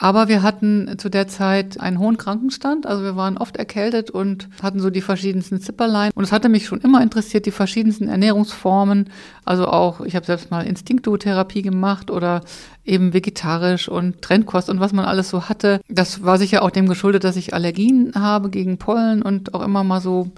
[0.01, 4.49] Aber wir hatten zu der Zeit einen hohen Krankenstand, also wir waren oft erkältet und
[4.59, 6.09] hatten so die verschiedensten Zipperlein.
[6.15, 9.11] Und es hatte mich schon immer interessiert, die verschiedensten Ernährungsformen.
[9.45, 12.41] Also auch, ich habe selbst mal Instinktotherapie gemacht oder
[12.83, 15.81] eben vegetarisch und Trendkost und was man alles so hatte.
[15.87, 19.83] Das war sicher auch dem geschuldet, dass ich Allergien habe gegen Pollen und auch immer
[19.83, 20.31] mal so,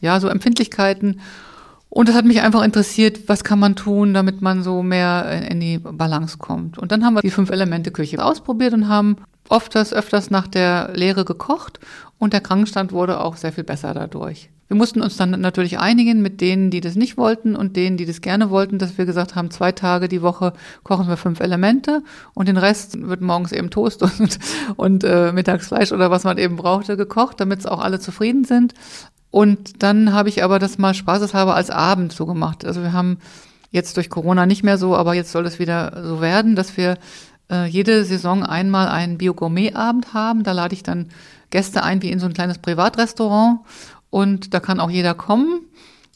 [0.00, 1.20] ja, so Empfindlichkeiten.
[1.94, 5.60] Und das hat mich einfach interessiert, was kann man tun, damit man so mehr in
[5.60, 6.76] die Balance kommt.
[6.76, 9.18] Und dann haben wir die Fünf-Elemente-Küche ausprobiert und haben
[9.50, 11.80] öfters, öfters nach der Lehre gekocht
[12.18, 14.50] und der Krankenstand wurde auch sehr viel besser dadurch.
[14.66, 18.06] Wir mussten uns dann natürlich einigen mit denen, die das nicht wollten und denen, die
[18.06, 22.02] das gerne wollten, dass wir gesagt haben, zwei Tage die Woche kochen wir fünf Elemente
[22.32, 24.38] und den Rest wird morgens eben Toast und,
[24.76, 28.44] und äh, mittags Fleisch oder was man eben brauchte gekocht, damit es auch alle zufrieden
[28.44, 28.72] sind.
[29.30, 32.64] Und dann habe ich aber das mal spaßeshalber als Abend so gemacht.
[32.64, 33.18] Also wir haben
[33.70, 36.96] jetzt durch Corona nicht mehr so, aber jetzt soll es wieder so werden, dass wir
[37.50, 40.42] äh, jede Saison einmal einen Bio-Gourmet-Abend haben.
[40.42, 41.08] Da lade ich dann
[41.50, 43.60] Gäste ein, wie in so ein kleines Privatrestaurant.
[44.10, 45.60] Und da kann auch jeder kommen.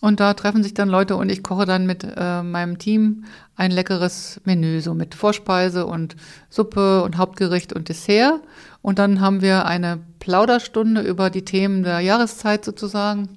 [0.00, 3.24] Und da treffen sich dann Leute und ich koche dann mit äh, meinem Team
[3.56, 6.14] ein leckeres Menü, so mit Vorspeise und
[6.48, 8.40] Suppe und Hauptgericht und Dessert.
[8.80, 13.28] Und dann haben wir eine Plauderstunde über die Themen der Jahreszeit sozusagen.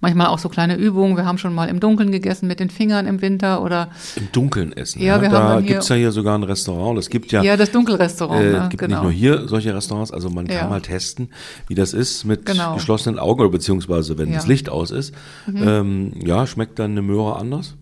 [0.00, 1.16] Manchmal auch so kleine Übungen.
[1.16, 4.72] Wir haben schon mal im Dunkeln gegessen mit den Fingern im Winter oder Im Dunkeln
[4.72, 5.00] essen.
[5.02, 6.98] Ja, wir haben da dann hier- gibt's ja hier sogar ein Restaurant.
[6.98, 8.40] Es gibt ja, ja, das Dunkelrestaurant.
[8.42, 8.66] äh, ne?
[8.70, 8.96] gibt genau.
[8.96, 10.60] nicht nur hier solche Restaurants, also man Ja.
[10.60, 11.28] kann mal testen,
[11.68, 12.74] wie das ist mit Genau.
[12.74, 14.32] geschlossenen Augen oder beziehungsweise wenn Ja.
[14.32, 14.36] Mhm.
[14.36, 15.14] das Licht aus ist.
[15.54, 17.74] Ähm, ja, schmeckt dann eine Möhre anders?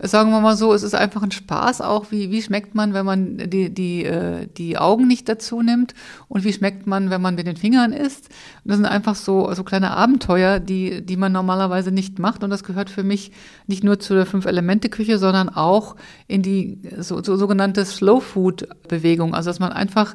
[0.00, 3.06] Sagen wir mal so, es ist einfach ein Spaß auch, wie, wie schmeckt man, wenn
[3.06, 5.94] man die, die, äh, die Augen nicht dazu nimmt
[6.28, 8.28] und wie schmeckt man, wenn man mit den Fingern isst.
[8.64, 12.50] Und das sind einfach so, so kleine Abenteuer, die, die man normalerweise nicht macht und
[12.50, 13.32] das gehört für mich
[13.66, 19.34] nicht nur zu der Fünf-Elemente-Küche, sondern auch in die so, so, sogenannte Slow-Food-Bewegung.
[19.34, 20.14] Also dass man einfach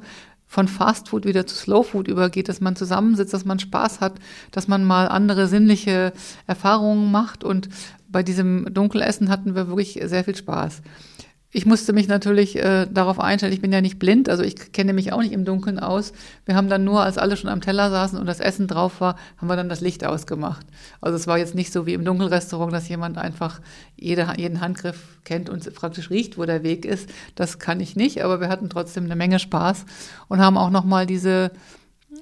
[0.50, 4.14] von Fast Food wieder zu Slow Food übergeht, dass man zusammensitzt, dass man Spaß hat,
[4.50, 6.12] dass man mal andere sinnliche
[6.48, 7.44] Erfahrungen macht.
[7.44, 7.70] Und
[8.10, 10.82] bei diesem Dunkelessen hatten wir wirklich sehr viel Spaß.
[11.52, 14.94] Ich musste mich natürlich äh, darauf einstellen, ich bin ja nicht blind, also ich kenne
[14.94, 16.14] mich auch nicht im Dunkeln aus.
[16.46, 19.16] Wir haben dann nur, als alle schon am Teller saßen und das Essen drauf war,
[19.38, 20.64] haben wir dann das Licht ausgemacht.
[21.02, 23.62] Also es war jetzt nicht so wie im Dunkelrestaurant, dass jemand einfach
[23.96, 27.10] jede, jeden Handgriff kennt und praktisch riecht, wo der Weg ist.
[27.34, 29.86] Das kann ich nicht, aber wir hatten trotzdem eine Menge Spaß
[30.28, 31.50] und haben auch nochmal diese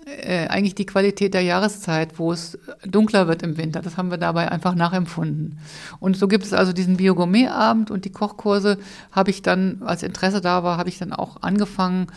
[0.05, 3.81] äh, eigentlich die Qualität der Jahreszeit, wo es dunkler wird im Winter.
[3.81, 5.59] Das haben wir dabei einfach nachempfunden.
[5.99, 8.77] Und so gibt es also diesen Biogourmet-Abend und die Kochkurse
[9.11, 12.07] habe ich dann, als Interesse da war, habe ich dann auch angefangen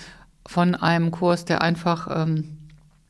[0.46, 2.56] von einem Kurs, der einfach ähm,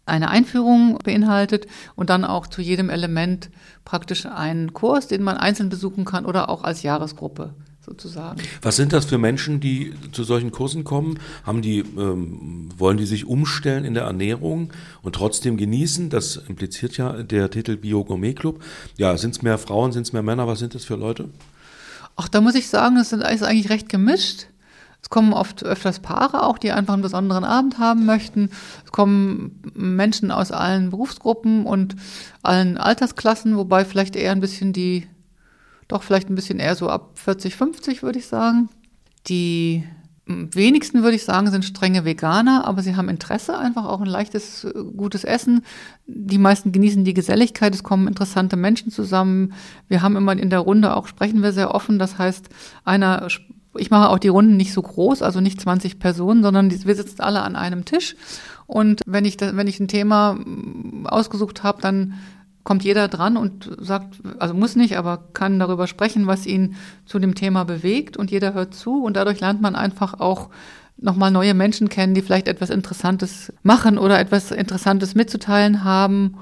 [0.05, 3.51] eine Einführung beinhaltet und dann auch zu jedem Element
[3.85, 7.55] praktisch einen Kurs, den man einzeln besuchen kann oder auch als Jahresgruppe
[7.91, 8.41] sozusagen.
[8.63, 11.19] Was sind das für Menschen, die zu solchen Kursen kommen?
[11.45, 14.73] Haben die, ähm, wollen die sich umstellen in der Ernährung
[15.03, 16.09] und trotzdem genießen?
[16.09, 18.63] Das impliziert ja der Titel Bio Gourmet Club.
[18.97, 20.47] Ja, sind es mehr Frauen, sind es mehr Männer?
[20.47, 21.29] Was sind das für Leute?
[22.15, 24.47] Ach, da muss ich sagen, das ist eigentlich recht gemischt.
[25.03, 28.51] Es kommen oft öfters Paare auch, die einfach einen besonderen Abend haben möchten.
[28.85, 31.97] Es kommen Menschen aus allen Berufsgruppen und
[32.43, 35.09] allen Altersklassen, wobei vielleicht eher ein bisschen die
[35.93, 38.69] doch vielleicht ein bisschen eher so ab 40, 50 würde ich sagen.
[39.29, 39.85] Die
[40.27, 44.67] wenigsten würde ich sagen, sind strenge Veganer, aber sie haben Interesse, einfach auch ein leichtes,
[44.97, 45.65] gutes Essen.
[46.07, 49.55] Die meisten genießen die Geselligkeit, es kommen interessante Menschen zusammen.
[49.89, 52.49] Wir haben immer in der Runde auch, sprechen wir sehr offen, das heißt,
[52.85, 53.27] einer,
[53.77, 57.21] ich mache auch die Runden nicht so groß, also nicht 20 Personen, sondern wir sitzen
[57.21, 58.15] alle an einem Tisch.
[58.67, 60.39] Und wenn ich, wenn ich ein Thema
[61.05, 62.15] ausgesucht habe, dann
[62.65, 67.19] kommt jeder dran und sagt, also muss nicht, aber kann darüber sprechen, was ihn zu
[67.19, 70.51] dem Thema bewegt und jeder hört zu und dadurch lernt man einfach auch
[70.99, 76.37] nochmal neue Menschen kennen, die vielleicht etwas Interessantes machen oder etwas Interessantes mitzuteilen haben.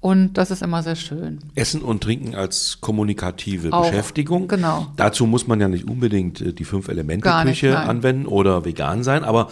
[0.00, 1.38] Und das ist immer sehr schön.
[1.54, 4.48] Essen und Trinken als kommunikative auch, Beschäftigung.
[4.48, 4.88] Genau.
[4.96, 9.48] Dazu muss man ja nicht unbedingt äh, die Fünf-Elemente-Küche anwenden oder vegan sein, aber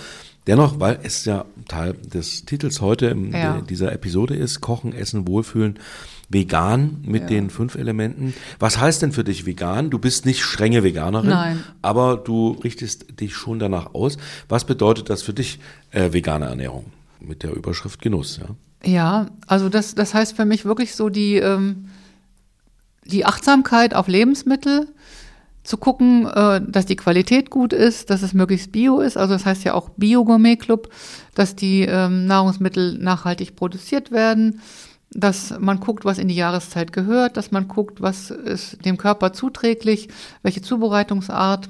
[0.47, 3.61] dennoch, weil es ja Teil des Titels heute in ja.
[3.61, 5.79] dieser Episode ist, Kochen, Essen, Wohlfühlen,
[6.29, 7.29] vegan mit ja.
[7.29, 8.35] den fünf Elementen.
[8.59, 9.91] Was heißt denn für dich vegan?
[9.91, 11.65] Du bist nicht strenge Veganerin, Nein.
[11.83, 14.17] aber du richtest dich schon danach aus.
[14.49, 15.59] Was bedeutet das für dich,
[15.91, 16.87] äh, vegane Ernährung?
[17.21, 18.55] Mit der Überschrift Genuss, ja?
[18.83, 21.91] Ja, also das, das heißt für mich wirklich so die, ähm,
[23.05, 24.89] die Achtsamkeit auf Lebensmittel,
[25.63, 29.17] zu gucken, äh, dass die Qualität gut ist, dass es möglichst bio ist.
[29.17, 30.89] Also das heißt ja auch Bio-Gourmet-Club,
[31.35, 34.61] dass die ähm, Nahrungsmittel nachhaltig produziert werden,
[35.13, 39.33] dass man guckt, was in die Jahreszeit gehört, dass man guckt, was ist dem Körper
[39.33, 40.09] zuträglich,
[40.43, 41.69] welche Zubereitungsart.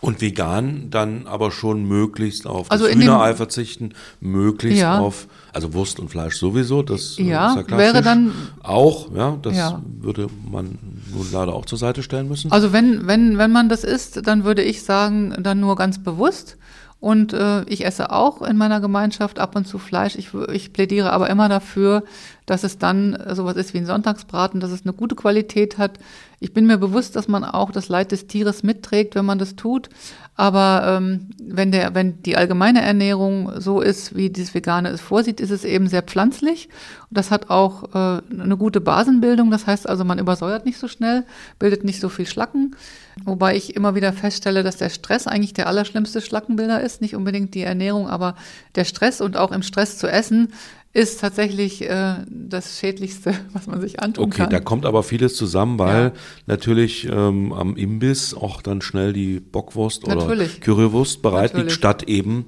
[0.00, 4.98] Und vegan dann aber schon möglichst auf also Hühnerei verzichten, möglichst ja.
[4.98, 8.32] auf, also Wurst und Fleisch sowieso, das äh, ja, ist ja wäre dann
[8.62, 9.82] auch, ja, das ja.
[10.00, 10.78] würde man
[11.12, 12.52] nun leider auch zur Seite stellen müssen.
[12.52, 16.56] Also wenn, wenn, wenn man das isst, dann würde ich sagen, dann nur ganz bewusst
[17.00, 20.16] und äh, ich esse auch in meiner Gemeinschaft ab und zu Fleisch.
[20.16, 22.02] Ich, ich plädiere aber immer dafür,
[22.48, 25.98] dass es dann sowas ist wie ein Sonntagsbraten, dass es eine gute Qualität hat.
[26.40, 29.54] Ich bin mir bewusst, dass man auch das Leid des Tieres mitträgt, wenn man das
[29.56, 29.90] tut.
[30.34, 35.40] Aber ähm, wenn, der, wenn die allgemeine Ernährung so ist, wie dieses Vegane es vorsieht,
[35.40, 36.68] ist es eben sehr pflanzlich.
[37.10, 39.50] Und das hat auch äh, eine gute Basenbildung.
[39.50, 41.24] Das heißt also, man übersäuert nicht so schnell,
[41.58, 42.76] bildet nicht so viel Schlacken.
[43.24, 47.00] Wobei ich immer wieder feststelle, dass der Stress eigentlich der allerschlimmste Schlackenbilder ist.
[47.00, 48.36] Nicht unbedingt die Ernährung, aber
[48.76, 50.52] der Stress und auch im Stress zu essen
[50.98, 54.46] ist tatsächlich äh, das Schädlichste, was man sich antun okay, kann.
[54.46, 56.12] Okay, da kommt aber vieles zusammen, weil ja.
[56.46, 60.56] natürlich ähm, am Imbiss auch dann schnell die Bockwurst natürlich.
[60.56, 61.66] oder Currywurst bereit natürlich.
[61.66, 62.46] liegt, statt eben,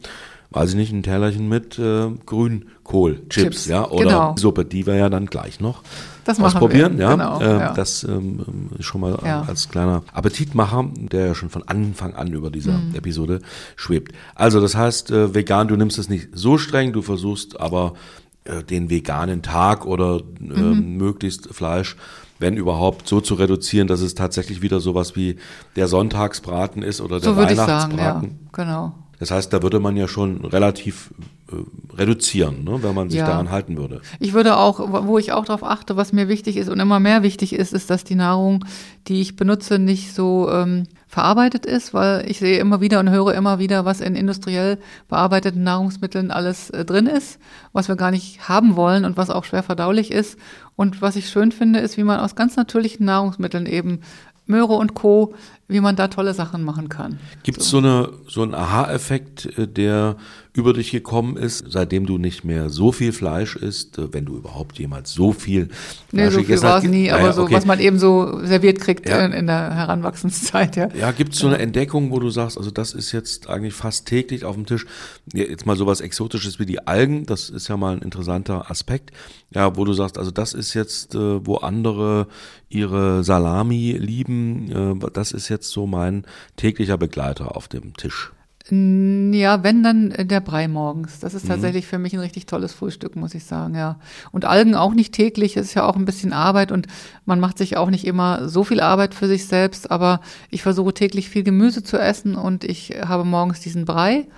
[0.51, 4.35] weiß ich nicht, ein Tellerchen mit äh, Grünkohl, Chips, Chips, ja, oder genau.
[4.37, 5.85] Suppe, die wir ja dann gleich noch
[6.25, 6.99] das ausprobieren.
[6.99, 7.05] Wir.
[7.05, 7.73] Ja, genau, äh, ja.
[7.73, 9.43] Das ähm, schon mal ja.
[9.43, 12.95] als kleiner Appetitmacher, der ja schon von Anfang an über dieser mhm.
[12.95, 13.41] Episode
[13.77, 14.13] schwebt.
[14.35, 17.95] Also das heißt, äh, vegan, du nimmst es nicht so streng, du versuchst aber
[18.45, 20.97] äh, den veganen Tag oder äh, mhm.
[20.97, 21.97] möglichst Fleisch,
[22.39, 25.37] wenn überhaupt, so zu reduzieren, dass es tatsächlich wieder sowas wie
[25.77, 27.91] der Sonntagsbraten ist oder der so Weihnachtsbraten.
[27.93, 28.95] Ich sagen, ja, genau.
[29.19, 31.13] Das heißt, da würde man ja schon relativ
[31.53, 31.57] äh,
[31.95, 33.27] reduzieren, ne, wenn man sich ja.
[33.27, 34.01] daran halten würde.
[34.19, 37.23] Ich würde auch, wo ich auch darauf achte, was mir wichtig ist und immer mehr
[37.23, 38.65] wichtig ist, ist, dass die Nahrung,
[39.09, 43.35] die ich benutze, nicht so ähm, verarbeitet ist, weil ich sehe immer wieder und höre
[43.35, 47.41] immer wieder, was in industriell bearbeiteten Nahrungsmitteln alles äh, drin ist,
[47.73, 50.39] was wir gar nicht haben wollen und was auch schwer verdaulich ist.
[50.77, 54.03] Und was ich schön finde, ist, wie man aus ganz natürlichen Nahrungsmitteln eben
[54.47, 55.35] Möhre und Co.,
[55.67, 57.19] wie man da tolle Sachen machen kann.
[57.43, 57.81] Gibt es so.
[57.81, 60.15] so, eine, so einen Aha-Effekt, äh, der
[60.53, 64.37] über dich gekommen ist, seitdem du nicht mehr so viel Fleisch isst, äh, wenn du
[64.37, 67.55] überhaupt jemals so viel Fleisch nee, so viel war es nie, aber so, okay.
[67.55, 69.25] was man eben so serviert kriegt ja.
[69.25, 70.89] in, in, der Heranwachsenszeit, ja.
[70.95, 74.07] Ja, gibt es so eine Entdeckung, wo du sagst, also das ist jetzt eigentlich fast
[74.07, 74.87] täglich auf dem Tisch,
[75.33, 79.13] jetzt mal sowas Exotisches wie die Algen, das ist ja mal ein interessanter Aspekt,
[79.55, 82.27] ja, wo du sagst, also das ist jetzt, äh, wo andere
[82.69, 86.25] ihre Salami lieben, äh, das ist jetzt so mein
[86.57, 88.33] täglicher Begleiter auf dem Tisch.
[88.69, 91.19] Ja, wenn dann der Brei morgens.
[91.19, 91.49] Das ist mhm.
[91.49, 93.99] tatsächlich für mich ein richtig tolles Frühstück, muss ich sagen, ja.
[94.33, 96.87] Und Algen auch nicht täglich, ist ja auch ein bisschen Arbeit und
[97.25, 100.21] man macht sich auch nicht immer so viel Arbeit für sich selbst, aber
[100.51, 104.29] ich versuche täglich viel Gemüse zu essen und ich habe morgens diesen Brei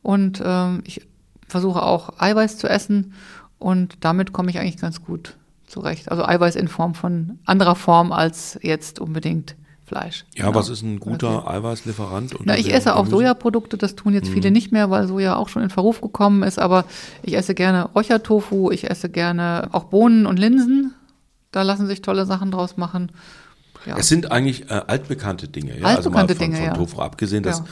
[0.00, 1.02] und ähm, ich
[1.48, 3.12] versuche auch Eiweiß zu essen
[3.58, 6.10] und damit komme ich eigentlich ganz gut zurecht.
[6.10, 9.56] Also Eiweiß in Form von anderer Form als jetzt unbedingt
[9.92, 10.24] Fleisch.
[10.34, 10.58] Ja, genau.
[10.58, 11.56] was ist ein guter okay.
[11.56, 12.34] Eiweißlieferant?
[12.44, 14.34] Na, ich esse auch Sojaprodukte, das tun jetzt mhm.
[14.34, 16.86] viele nicht mehr, weil Soja auch schon in Verruf gekommen ist, aber
[17.22, 20.94] ich esse gerne Räuchertofu, ich esse gerne auch Bohnen und Linsen.
[21.50, 23.12] Da lassen sich tolle Sachen draus machen.
[23.86, 23.96] Ja.
[23.96, 25.78] Es sind eigentlich äh, altbekannte Dinge.
[25.78, 25.86] Ja?
[25.86, 27.04] Altbekannte also von, Dinge, von ja.
[27.04, 27.62] Abgesehen, das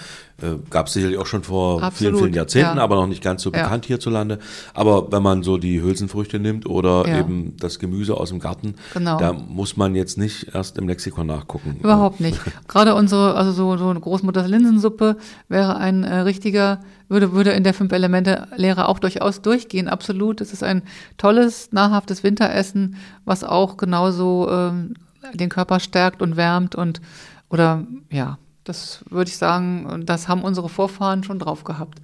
[0.43, 0.49] ja.
[0.49, 2.83] äh, gab es sicherlich auch schon vor Absolut, vielen, vielen Jahrzehnten, ja.
[2.83, 4.39] aber noch nicht ganz so bekannt hierzulande.
[4.75, 9.19] Aber wenn man so die Hülsenfrüchte nimmt oder eben das Gemüse aus dem Garten, genau.
[9.19, 11.77] da muss man jetzt nicht erst im Lexikon nachgucken.
[11.81, 12.41] Überhaupt nicht.
[12.69, 15.17] Gerade unsere, also so, so eine Großmutters Linsensuppe
[15.49, 20.41] wäre ein äh, richtiger würde, würde in der Fünf-Elemente-Lehre auch durchaus durchgehen, absolut.
[20.41, 20.83] Es ist ein
[21.19, 22.95] tolles, nahrhaftes Winteressen,
[23.25, 24.95] was auch genauso ähm,
[25.35, 27.01] den Körper stärkt und wärmt und
[27.49, 32.01] oder ja, das würde ich sagen, das haben unsere Vorfahren schon drauf gehabt.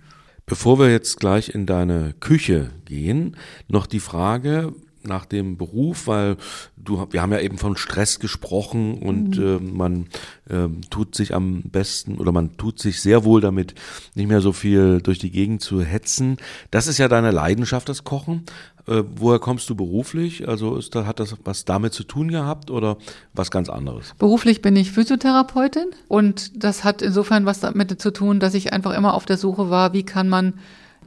[0.46, 3.36] Bevor wir jetzt gleich in deine Küche gehen,
[3.68, 4.72] noch die Frage,
[5.06, 6.36] nach dem Beruf, weil
[6.76, 9.44] du, wir haben ja eben von Stress gesprochen und mhm.
[9.44, 10.06] äh, man
[10.48, 13.74] äh, tut sich am besten oder man tut sich sehr wohl damit,
[14.14, 16.36] nicht mehr so viel durch die Gegend zu hetzen.
[16.70, 18.44] Das ist ja deine Leidenschaft, das Kochen.
[18.86, 20.48] Äh, woher kommst du beruflich?
[20.48, 22.96] Also ist da, hat das was damit zu tun gehabt oder
[23.34, 24.14] was ganz anderes?
[24.18, 28.92] Beruflich bin ich Physiotherapeutin und das hat insofern was damit zu tun, dass ich einfach
[28.92, 30.54] immer auf der Suche war, wie kann man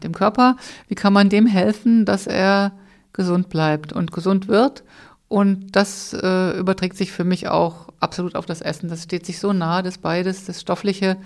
[0.04, 2.74] dem Körper, wie kann man dem helfen, dass er
[3.14, 4.84] gesund bleibt und gesund wird.
[5.28, 8.90] Und das äh, überträgt sich für mich auch absolut auf das Essen.
[8.90, 11.18] Das steht sich so nah, das beides, das Stoffliche,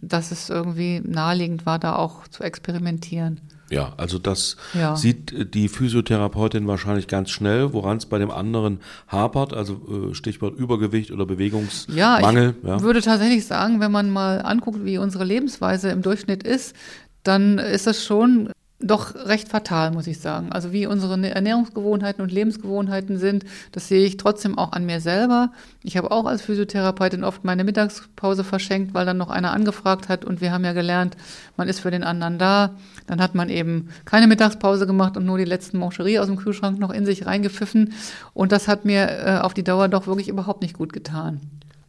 [0.00, 3.40] dass es irgendwie naheliegend war, da auch zu experimentieren.
[3.70, 4.96] Ja, also das ja.
[4.96, 10.56] sieht die Physiotherapeutin wahrscheinlich ganz schnell, woran es bei dem anderen hapert, also äh, Stichwort
[10.58, 11.96] Übergewicht oder Bewegungsmangel.
[11.98, 12.80] Ja, ich ja.
[12.82, 16.74] würde tatsächlich sagen, wenn man mal anguckt, wie unsere Lebensweise im Durchschnitt ist,
[17.22, 18.50] dann ist das schon
[18.82, 20.52] doch recht fatal, muss ich sagen.
[20.52, 25.52] Also wie unsere Ernährungsgewohnheiten und Lebensgewohnheiten sind, das sehe ich trotzdem auch an mir selber.
[25.82, 30.24] Ich habe auch als Physiotherapeutin oft meine Mittagspause verschenkt, weil dann noch einer angefragt hat
[30.24, 31.16] und wir haben ja gelernt,
[31.56, 32.70] man ist für den anderen da.
[33.06, 36.78] Dann hat man eben keine Mittagspause gemacht und nur die letzten Mancherie aus dem Kühlschrank
[36.78, 37.92] noch in sich reingepfiffen.
[38.32, 41.40] Und das hat mir äh, auf die Dauer doch wirklich überhaupt nicht gut getan.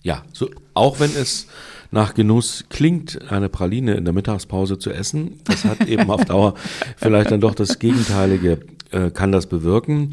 [0.03, 1.47] Ja, so, auch wenn es
[1.91, 5.39] nach Genuss klingt, eine Praline in der Mittagspause zu essen.
[5.43, 6.55] Das hat eben auf Dauer
[6.97, 8.59] vielleicht dann doch das Gegenteilige,
[8.91, 10.11] äh, kann das bewirken.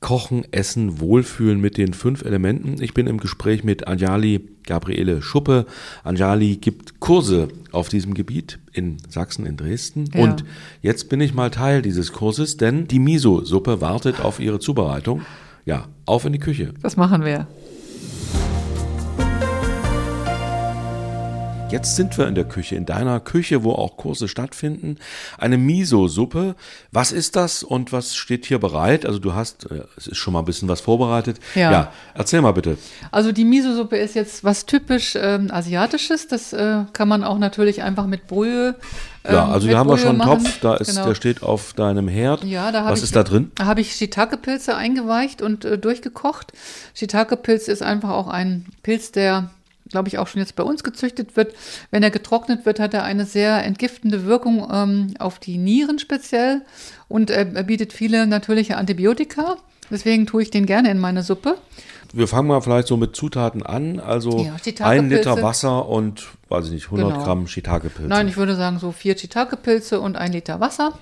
[0.00, 2.82] Kochen, Essen, Wohlfühlen mit den fünf Elementen.
[2.82, 5.66] Ich bin im Gespräch mit Anjali Gabriele Schuppe.
[6.04, 10.10] Anjali gibt Kurse auf diesem Gebiet in Sachsen, in Dresden.
[10.12, 10.22] Ja.
[10.22, 10.44] Und
[10.82, 15.22] jetzt bin ich mal Teil dieses Kurses, denn die Miso-Suppe wartet auf ihre Zubereitung.
[15.64, 16.74] Ja, auf in die Küche.
[16.82, 17.48] Das machen wir.
[21.68, 24.98] Jetzt sind wir in der Küche, in deiner Küche, wo auch Kurse stattfinden.
[25.36, 26.54] Eine Miso-Suppe.
[26.92, 29.04] Was ist das und was steht hier bereit?
[29.04, 31.40] Also du hast, äh, es ist schon mal ein bisschen was vorbereitet.
[31.56, 32.78] Ja, ja erzähl mal bitte.
[33.10, 36.28] Also die Miso-Suppe ist jetzt was typisch ähm, asiatisches.
[36.28, 38.76] Das äh, kann man auch natürlich einfach mit Brühe
[39.24, 41.08] ähm, ja, also hier haben wir schon einen Topf, da ist, genau.
[41.08, 42.44] der steht auf deinem Herd.
[42.44, 43.50] Ja, da Was ich, ist da drin?
[43.56, 46.52] Da habe ich Shiitake-Pilze eingeweicht und äh, durchgekocht.
[46.94, 49.50] Shiitake-Pilz ist einfach auch ein Pilz, der
[49.88, 51.54] glaube ich, auch schon jetzt bei uns gezüchtet wird.
[51.90, 56.62] Wenn er getrocknet wird, hat er eine sehr entgiftende Wirkung ähm, auf die Nieren speziell
[57.08, 59.56] und äh, er bietet viele natürliche Antibiotika.
[59.90, 61.58] Deswegen tue ich den gerne in meine Suppe.
[62.12, 64.00] Wir fangen mal vielleicht so mit Zutaten an.
[64.00, 67.24] Also ja, ein Liter Wasser und, weiß ich nicht, 100 genau.
[67.24, 68.08] Gramm Shiitake-Pilze.
[68.08, 70.98] Nein, ich würde sagen so vier Shiitake-Pilze und ein Liter Wasser.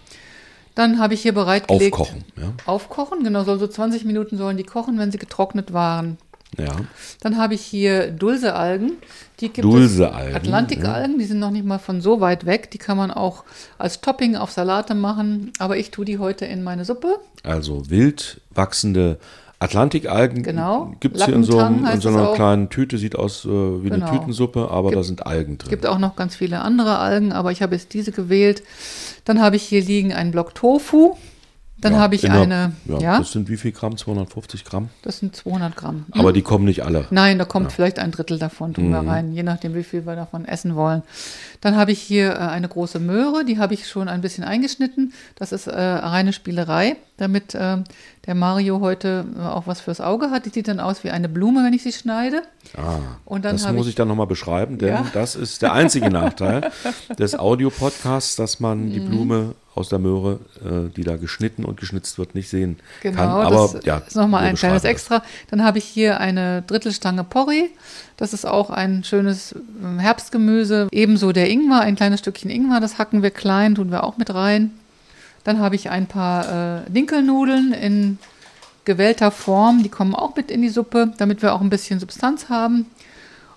[0.74, 1.94] Dann habe ich hier bereitgelegt.
[1.94, 2.52] Aufkochen, ja.
[2.66, 6.18] Aufkochen, genau, so 20 Minuten sollen die kochen, wenn sie getrocknet waren.
[6.58, 6.76] Ja.
[7.20, 8.92] Dann habe ich hier Dulsealgen.
[9.40, 11.18] Die gibt Dulsealgen, es Atlantikalgen, ja.
[11.18, 12.70] die sind noch nicht mal von so weit weg.
[12.70, 13.44] Die kann man auch
[13.78, 15.52] als Topping auf Salate machen.
[15.58, 17.18] Aber ich tue die heute in meine Suppe.
[17.42, 19.18] Also wild wachsende
[19.64, 20.94] Atlantikalgen genau.
[21.00, 24.06] gibt es hier in so, in so einer kleinen Tüte, sieht aus äh, wie genau.
[24.06, 25.66] eine Tütensuppe, aber gibt, da sind Algen drin.
[25.66, 28.62] Es gibt auch noch ganz viele andere Algen, aber ich habe jetzt diese gewählt.
[29.24, 31.16] Dann habe ich hier liegen einen Block Tofu.
[31.76, 32.72] Dann ja, habe ich eine.
[32.86, 33.96] Ja, ja, Das sind wie viel Gramm?
[33.96, 34.90] 250 Gramm?
[35.02, 36.06] Das sind 200 Gramm.
[36.12, 36.20] Hm?
[36.20, 37.06] Aber die kommen nicht alle.
[37.10, 37.70] Nein, da kommt ja.
[37.70, 38.92] vielleicht ein Drittel davon, tun mhm.
[38.92, 41.02] wir rein, je nachdem, wie viel wir davon essen wollen.
[41.60, 45.12] Dann habe ich hier äh, eine große Möhre, die habe ich schon ein bisschen eingeschnitten.
[45.34, 47.78] Das ist äh, reine Spielerei, damit äh,
[48.26, 50.46] der Mario heute äh, auch was fürs Auge hat.
[50.46, 52.42] Die sieht dann aus wie eine Blume, wenn ich sie schneide.
[52.76, 55.06] Ah, Und dann das muss ich, ich dann nochmal beschreiben, denn ja.
[55.12, 56.70] das ist der einzige Nachteil
[57.18, 59.10] des Audiopodcasts, dass man die mhm.
[59.10, 63.28] Blume aus der Möhre, äh, die da geschnitten und geschnitzt wird, nicht sehen genau, kann.
[63.28, 65.22] Aber das ja, ist nochmal ein kleines Extra.
[65.50, 67.68] Dann habe ich hier eine Drittelstange Porree.
[68.16, 70.88] Das ist auch ein schönes ähm, Herbstgemüse.
[70.92, 74.32] Ebenso der Ingwer, ein kleines Stückchen Ingwer, das hacken wir klein, tun wir auch mit
[74.32, 74.70] rein.
[75.42, 78.18] Dann habe ich ein paar äh, Dinkelnudeln in
[78.84, 82.48] gewählter Form, die kommen auch mit in die Suppe, damit wir auch ein bisschen Substanz
[82.48, 82.86] haben.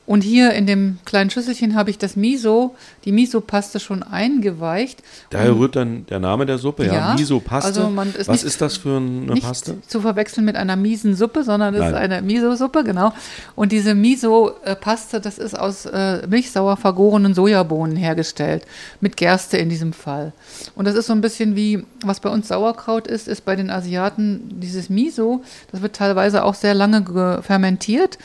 [0.07, 5.03] Und hier in dem kleinen Schüsselchen habe ich das Miso, die Miso-Paste schon eingeweicht.
[5.31, 7.67] Daher rührt dann der Name der Suppe, ja, Ja, Miso-Paste.
[7.67, 9.75] also man ist Was nicht- ist das für eine nicht Paste?
[9.85, 11.89] zu verwechseln mit einer miesen Suppe, sondern Nein.
[11.89, 13.11] ist eine Miso-Suppe, genau.
[13.55, 18.63] Und diese Miso-Paste, das ist aus äh, milchsauer vergorenen Sojabohnen hergestellt,
[19.01, 20.31] mit Gerste in diesem Fall.
[20.75, 23.69] Und das ist so ein bisschen wie, was bei uns Sauerkraut ist, ist bei den
[23.69, 28.17] Asiaten dieses Miso, das wird teilweise auch sehr lange ge- fermentiert.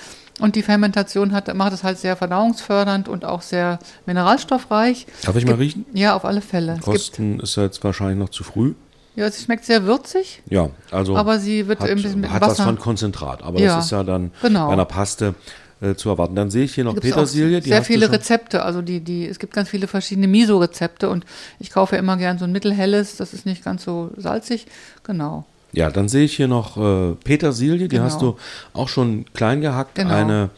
[0.42, 5.06] Und die Fermentation hat, macht es halt sehr verdauungsfördernd und auch sehr mineralstoffreich.
[5.24, 5.86] Darf ich mal riechen?
[5.94, 6.78] Ja, auf alle Fälle.
[6.82, 8.74] Kosten ist jetzt wahrscheinlich noch zu früh.
[9.14, 12.42] ja, sie schmeckt sehr würzig, Ja, also aber sie wird hat, ein bisschen mit hat
[12.42, 12.64] was Wasser.
[12.64, 14.66] von Konzentrat, aber Ja, das ist ja dann genau.
[14.66, 15.34] bei einer Paste
[15.80, 16.34] äh, zu erwarten.
[16.34, 17.60] Dann sehe ich hier noch Gibt's Petersilie.
[17.62, 18.10] Sehr viele.
[18.10, 21.24] Rezepte, also die, die, es gibt ganz viele verschiedene Miso-Rezepte und
[21.60, 24.66] ich kaufe immer gern so ein mittelhelles, das ist nicht ganz so salzig.
[25.04, 25.44] Genau.
[25.72, 28.04] Ja, dann sehe ich hier noch äh, Petersilie, die Genau.
[28.04, 28.36] hast du
[28.74, 29.94] auch schon klein gehackt.
[29.96, 30.14] Genau.
[30.14, 30.50] Eine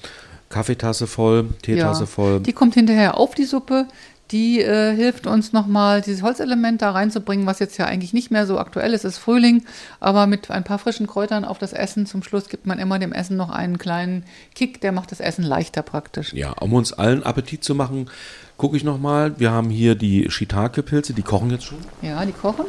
[0.49, 2.07] Kaffeetasse voll, Teetasse Ja.
[2.07, 2.41] voll.
[2.41, 3.87] Die kommt hinterher auf die Suppe.
[4.31, 8.47] Die äh, hilft uns nochmal, dieses Holzelement da reinzubringen, was jetzt ja eigentlich nicht mehr
[8.47, 9.05] so aktuell ist.
[9.05, 9.65] Es ist Frühling,
[10.01, 13.13] aber mit ein paar frischen Kräutern auf das Essen zum Schluss gibt man immer dem
[13.13, 16.33] Essen noch einen kleinen Kick, der macht das Essen leichter praktisch.
[16.33, 18.09] Ja, um uns allen Appetit zu machen,
[18.57, 19.39] gucke ich nochmal.
[19.39, 21.79] Wir haben hier die Shiitake-Pilze, die kochen jetzt schon.
[22.01, 22.65] Ja, die kochen,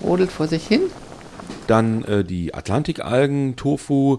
[0.00, 0.82] brodelt vor sich hin.
[1.66, 4.18] Dann äh, die Atlantikalgen, Tofu,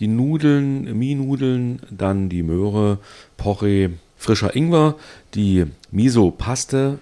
[0.00, 2.98] die Nudeln, Mie-Nudeln, dann die Möhre,
[3.36, 4.94] Porree, frischer Ingwer,
[5.34, 6.98] die Miso-Paste,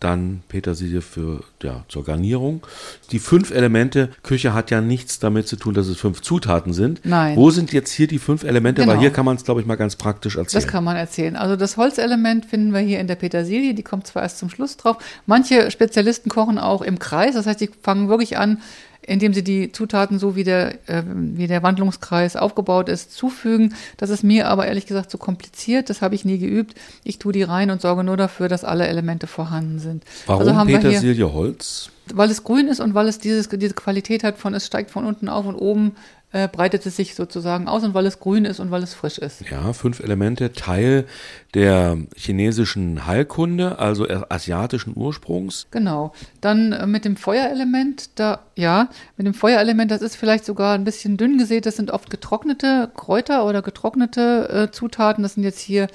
[0.00, 2.66] dann Petersilie für, ja, zur Garnierung.
[3.10, 7.00] Die fünf Elemente, Küche hat ja nichts damit zu tun, dass es fünf Zutaten sind.
[7.04, 7.36] Nein.
[7.36, 8.82] Wo sind jetzt hier die fünf Elemente?
[8.82, 9.00] Weil Genau.
[9.00, 10.62] hier kann man es, glaube ich, mal ganz praktisch erzählen.
[10.62, 11.36] Das kann man erzählen.
[11.36, 14.76] Also das Holzelement finden wir hier in der Petersilie, die kommt zwar erst zum Schluss
[14.76, 14.98] drauf.
[15.26, 18.60] Manche Spezialisten kochen auch im Kreis, das heißt, die fangen wirklich an,
[19.06, 23.74] indem sie die Zutaten so wie der, äh, wie der Wandlungskreis aufgebaut ist, zufügen.
[23.96, 26.74] Das ist mir aber ehrlich gesagt zu kompliziert, das habe ich nie geübt.
[27.04, 30.04] Ich tue die rein und sorge nur dafür, dass alle Elemente vorhanden sind.
[30.26, 31.90] Warum also Petersilie Holz?
[32.12, 35.04] weil es grün ist und weil es dieses, diese Qualität hat von, es steigt von
[35.04, 35.92] unten auf und oben
[36.34, 39.18] äh, breitet es sich sozusagen aus und weil es grün ist und weil es frisch
[39.18, 39.48] ist.
[39.48, 41.06] Ja, fünf Elemente, Teil
[41.54, 45.68] der chinesischen Heilkunde, also asiatischen Ursprungs.
[45.70, 46.12] Genau.
[46.40, 50.82] Dann äh, mit dem Feuerelement, da, ja, mit dem Feuerelement, das ist vielleicht sogar ein
[50.82, 51.66] bisschen dünn gesät.
[51.66, 55.22] Das sind oft getrocknete Kräuter oder getrocknete äh, Zutaten.
[55.22, 55.86] Das sind jetzt hier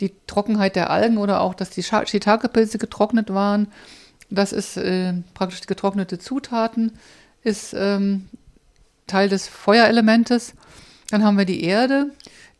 [0.00, 3.68] die Trockenheit der Algen oder auch, dass die Shiitake-Pilze getrocknet waren.
[4.28, 6.92] Das ist äh, praktisch getrocknete Zutaten,
[7.42, 8.28] ist ähm,
[9.06, 10.54] Teil des Feuerelementes.
[11.10, 12.10] Dann haben wir die Erde,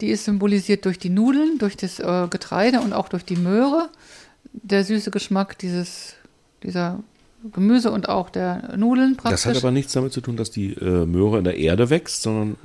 [0.00, 3.88] die ist symbolisiert durch die Nudeln, durch das äh, Getreide und auch durch die Möhre.
[4.52, 6.14] Der süße Geschmack dieses,
[6.62, 7.00] dieser
[7.52, 9.42] Gemüse und auch der Nudeln praktisch.
[9.42, 12.22] Das hat aber nichts damit zu tun, dass die äh, Möhre in der Erde wächst,
[12.22, 12.56] sondern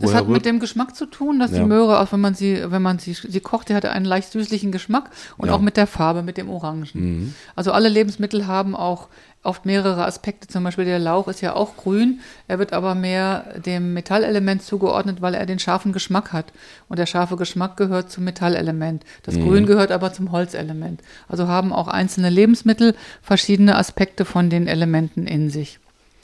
[0.00, 0.46] Das hat mit rührt?
[0.46, 1.58] dem Geschmack zu tun, dass Ja.
[1.58, 4.32] die Möhre, auch wenn man sie, wenn man sie, sie kocht, die hatte einen leicht
[4.32, 5.52] süßlichen Geschmack und Ja.
[5.52, 5.58] Mhm.
[5.58, 7.34] auch mit der Farbe, mit dem Orangen.
[7.54, 9.08] Also alle Lebensmittel haben auch
[9.46, 10.48] oft mehrere Aspekte.
[10.48, 15.22] Zum Beispiel der Lauch ist ja auch grün, er wird aber mehr dem Metallelement zugeordnet,
[15.22, 16.52] weil er den scharfen Geschmack hat.
[16.88, 19.04] Und der scharfe Geschmack gehört zum Metallelement.
[19.22, 19.48] Das Mhm.
[19.48, 21.00] Grün gehört aber zum Holzelement.
[21.28, 25.78] Also haben auch einzelne Lebensmittel verschiedene Aspekte von den Elementen in sich.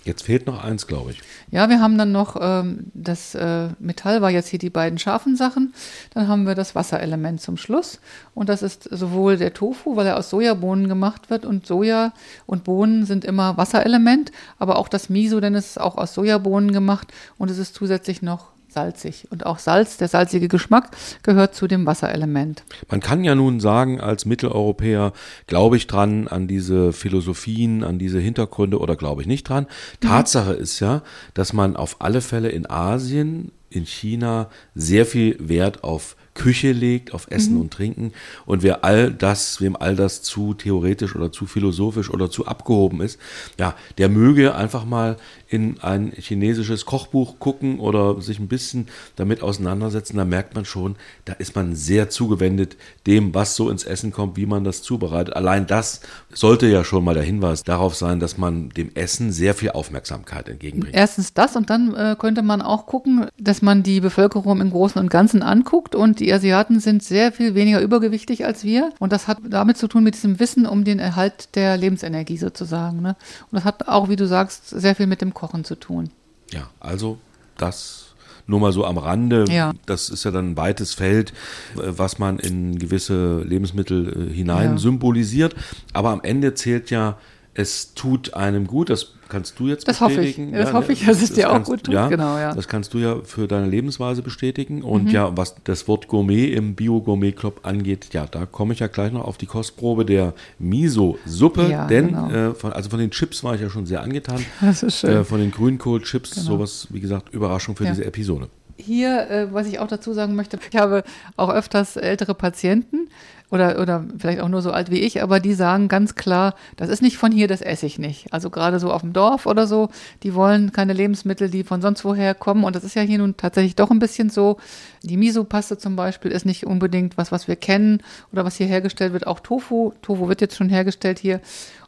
[0.05, 1.23] Jetzt fehlt noch eins, glaube ich.
[1.51, 5.37] Ja, wir haben dann noch ähm, das äh, Metall war jetzt hier die beiden scharfen
[5.37, 5.75] Sachen.
[6.13, 8.01] Dann haben wir das Wasserelement zum Schluss.
[8.35, 11.47] Und das ist sowohl der Tofu, weil er aus Sojabohnen gemacht wird.
[11.47, 12.13] Und Soja
[12.47, 14.33] und Bohnen sind immer Wasserelement.
[14.59, 17.13] Aber auch das Miso, denn es ist auch aus Sojabohnen gemacht.
[17.39, 19.27] Und es ist zusätzlich noch salzig.
[19.31, 20.91] Und auch Salz, der salzige Geschmack,
[21.23, 22.65] gehört zu dem Wasserelement.
[22.89, 25.13] Man kann ja nun sagen, als Mitteleuropäer
[25.47, 29.67] glaube ich dran an diese Philosophien, an diese Hintergründe oder glaube ich nicht dran.
[30.01, 31.03] Tatsache ist ja,
[31.35, 37.13] dass man auf alle Fälle in Asien, in China sehr viel Wert auf Küche legt,
[37.13, 38.13] auf Essen und Trinken.
[38.47, 43.01] Und wer all das, wem all das zu theoretisch oder zu philosophisch oder zu abgehoben
[43.03, 43.19] ist,
[43.59, 45.17] ja, der möge einfach mal
[45.53, 50.17] in ein chinesisches Kochbuch gucken oder sich ein bisschen damit auseinandersetzen.
[50.17, 52.77] Da merkt man schon, da ist man sehr zugewendet
[53.07, 55.37] dem, was so ins Essen kommt, wie man das zubereitet.
[55.37, 56.01] Allein das
[56.33, 60.49] sollte ja schon mal der Hinweis darauf sein, dass man dem Essen sehr viel Aufmerksamkeit
[60.49, 60.97] entgegenbringt.
[60.97, 64.99] Erstens das und dann äh, könnte man auch gucken, dass man die Bevölkerung im Großen
[64.99, 69.27] und Ganzen anguckt und die Asiaten sind sehr viel weniger übergewichtig als wir und das
[69.29, 73.03] hat damit zu tun mit diesem Wissen um den Erhalt der Lebensenergie sozusagen.
[73.03, 73.17] Ne?
[73.51, 76.11] Und das hat auch, wie du sagst, sehr viel mit dem Kochen zu tun.
[76.53, 77.19] Ja, also
[77.59, 78.15] das
[78.47, 79.45] nur mal so am Rande.
[79.49, 79.73] Ja.
[79.87, 81.33] Das ist ja dann ein weites Feld,
[81.77, 84.79] äh, was man in gewisse Lebensmittel äh, hinein Ja.
[84.79, 85.55] symbolisiert.
[85.93, 87.19] Aber am Ende zählt ja
[87.55, 90.37] Es tut einem gut, das kannst du jetzt Das hoffe ich.
[90.37, 90.53] bestätigen.
[90.53, 91.95] Das hoffe ich, dass es dir auch kannst- gut tut.
[91.95, 92.53] Ja, Genau, ja.
[92.53, 92.57] Mhm.
[92.57, 94.83] Das kannst du ja für deine Lebensweise bestätigen.
[94.83, 99.11] Und ja, was das Wort Gourmet im Bio-Gourmet-Club angeht, ja, da komme ich ja gleich
[99.13, 101.69] noch auf die Kostprobe der Miso-Suppe.
[101.69, 102.31] Ja, denn, genau.
[102.31, 104.39] äh, von, also von den Chips war ich ja schon sehr angetan.
[104.61, 105.11] Das ist schön.
[105.11, 107.91] Äh, von den Grünkohl-Chips, sowas, wie gesagt, Überraschung für Ja.
[107.91, 108.49] diese Episode.
[108.85, 111.05] Hier, äh, was ich auch dazu sagen möchte, ich habe
[111.37, 113.09] auch öfters ältere Patienten
[113.53, 116.89] oder, oder vielleicht auch nur so alt wie ich, aber die sagen ganz klar, das
[116.89, 118.33] ist nicht von hier, das esse ich nicht.
[118.33, 119.91] Also gerade so auf dem Dorf oder so,
[120.23, 122.65] die wollen keine Lebensmittel, die von sonst woher kommen.
[122.65, 124.57] Und das ist ja hier nun tatsächlich doch ein bisschen so.
[125.03, 128.03] Die Miso-Paste zum Beispiel ist nicht unbedingt was, was wir kennen
[128.33, 129.27] oder was hier hergestellt wird.
[129.27, 129.93] Auch Tofu.
[130.01, 131.41] Tofu wird jetzt schon hergestellt hier.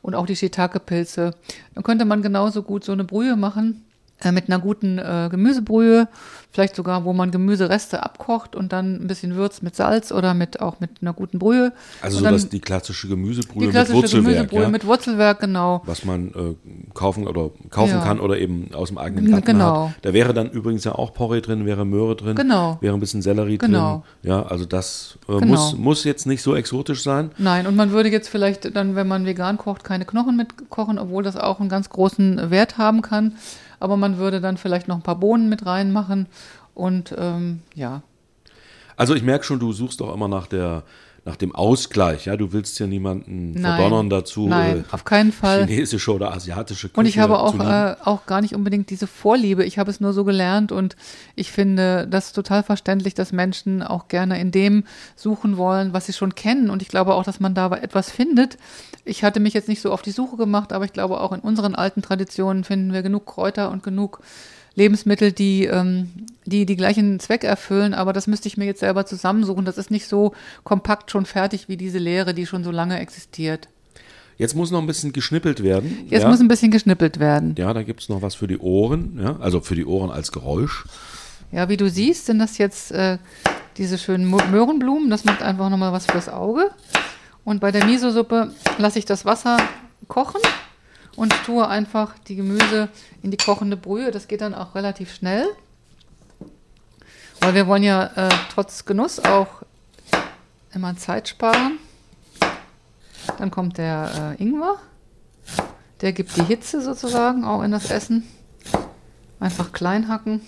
[0.03, 1.31] Und auch die Shiitake-Pilze.
[1.75, 3.83] Dann könnte man genauso gut so eine Brühe machen
[4.33, 6.09] mit einer guten äh, Gemüsebrühe,
[6.51, 10.61] vielleicht sogar, wo man Gemüsereste abkocht und dann ein bisschen würzt mit Salz oder mit
[10.61, 11.73] auch mit einer guten Brühe.
[12.01, 15.83] Also so dass die klassische Gemüsebrühe die klassische mit Wurzelwerk, Gemüsebrühe ja, mit Wurzelwerk, genau.
[15.85, 16.55] was man äh,
[16.95, 18.01] kaufen oder kaufen Ja.
[18.05, 19.89] kann oder eben aus dem eigenen Garten genau.
[19.89, 19.95] hat.
[20.03, 22.79] Da wäre dann übrigens ja auch Porree drin, wäre Möhre drin, Genau.
[22.81, 24.05] wäre ein bisschen Sellerie Genau.
[24.23, 24.31] drin.
[24.31, 25.47] Ja, also das äh, Genau.
[25.47, 27.31] muss, muss jetzt nicht so exotisch sein.
[27.37, 31.23] Nein, und man würde jetzt vielleicht dann, wenn man vegan kocht, keine Knochen mitkochen, obwohl
[31.25, 33.35] das auch einen ganz großen Wert haben kann.
[33.81, 36.27] Aber man würde dann vielleicht noch ein paar Bohnen mit reinmachen
[36.75, 38.03] und ähm, ja,
[38.97, 40.83] Also ich merke schon, du suchst auch immer nach der
[41.27, 43.63] nach dem Ausgleich, ja, du willst ja niemanden Nein.
[43.63, 45.67] verdonnern dazu, Nein, äh, auf keinen Fall.
[45.67, 49.65] chinesische oder asiatische Küche Und ich habe auch, äh, auch gar nicht unbedingt diese Vorliebe.
[49.65, 50.97] Ich habe es nur so gelernt und
[51.35, 54.85] ich finde das total verständlich, dass Menschen auch gerne in dem
[55.17, 56.69] suchen wollen, was sie schon kennen.
[56.69, 58.59] Und ich glaube auch, dass man da etwas findet.
[59.07, 61.41] Ich hatte mich jetzt nicht so auf die Suche gemacht, aber ich glaube auch in
[61.41, 64.21] unseren alten Traditionen finden wir genug Kräuter und genug
[64.77, 66.11] Lebensmittel, die, ähm,
[66.47, 69.65] die die gleichen Zweck erfüllen, aber das müsste ich mir jetzt selber zusammensuchen.
[69.65, 70.33] Das ist nicht so
[70.65, 73.69] kompakt schon fertig wie diese Lehre, die schon so lange existiert.
[74.37, 76.07] Jetzt muss noch ein bisschen geschnippelt werden.
[76.11, 76.29] Jetzt ja.
[76.29, 77.55] muss ein bisschen geschnippelt werden.
[77.57, 80.33] ja, da gibt es noch was für die Ohren, ja, also für die Ohren als
[80.33, 80.85] Geräusch.
[81.53, 83.19] Ja, wie du siehst, sind das jetzt äh,
[83.77, 85.09] diese schönen Möhrenblumen.
[85.09, 86.71] Das macht einfach nochmal was fürs Auge.
[87.45, 89.59] Und bei der Miso-Suppe lasse ich das Wasser
[90.09, 90.41] kochen
[91.17, 92.89] und tue einfach die Gemüse
[93.23, 94.11] in die kochende Brühe.
[94.11, 95.47] Das geht dann auch relativ schnell.
[97.41, 99.63] Weil wir wollen ja äh, trotz Genuss auch
[100.73, 101.79] immer Zeit sparen.
[103.39, 104.77] Dann kommt der äh, Ingwer.
[106.01, 108.29] Der gibt die Hitze sozusagen auch in das Essen.
[109.41, 110.41] Einfach klein hacken.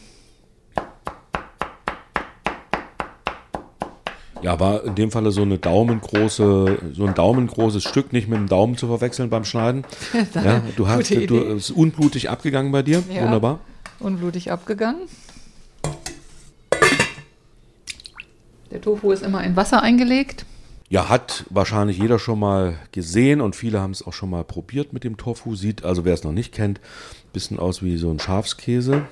[4.43, 8.49] Ja, war in dem Falle so eine daumengroße, so ein daumengroßes Stück, nicht mit dem
[8.49, 9.84] Daumen zu verwechseln beim Schneiden.
[10.34, 13.03] ja, du hast, du ist unblutig abgegangen bei dir.
[13.12, 13.24] Ja.
[13.24, 13.61] Wunderbar.
[13.99, 15.03] unblutig abgegangen.
[18.70, 20.45] Der Tofu ist immer in Wasser eingelegt.
[20.89, 24.93] Ja, hat wahrscheinlich jeder schon mal gesehen und viele haben es auch schon mal probiert
[24.93, 25.57] mit dem Tofu.
[25.57, 26.80] Sieht, also wer es noch nicht kennt,
[27.32, 29.03] bisschen aus wie so ein Schafskäse.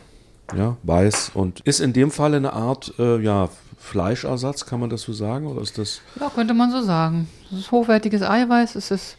[0.56, 3.48] Ja, weiß und ist in dem Fall eine Art äh, ja,
[3.84, 5.46] Fleischersatz, kann man das so sagen?
[5.46, 6.00] Oder ist das.
[6.18, 7.28] Ja, könnte man so sagen.
[7.52, 9.16] Es ist hochwertiges Eiweiß, es ist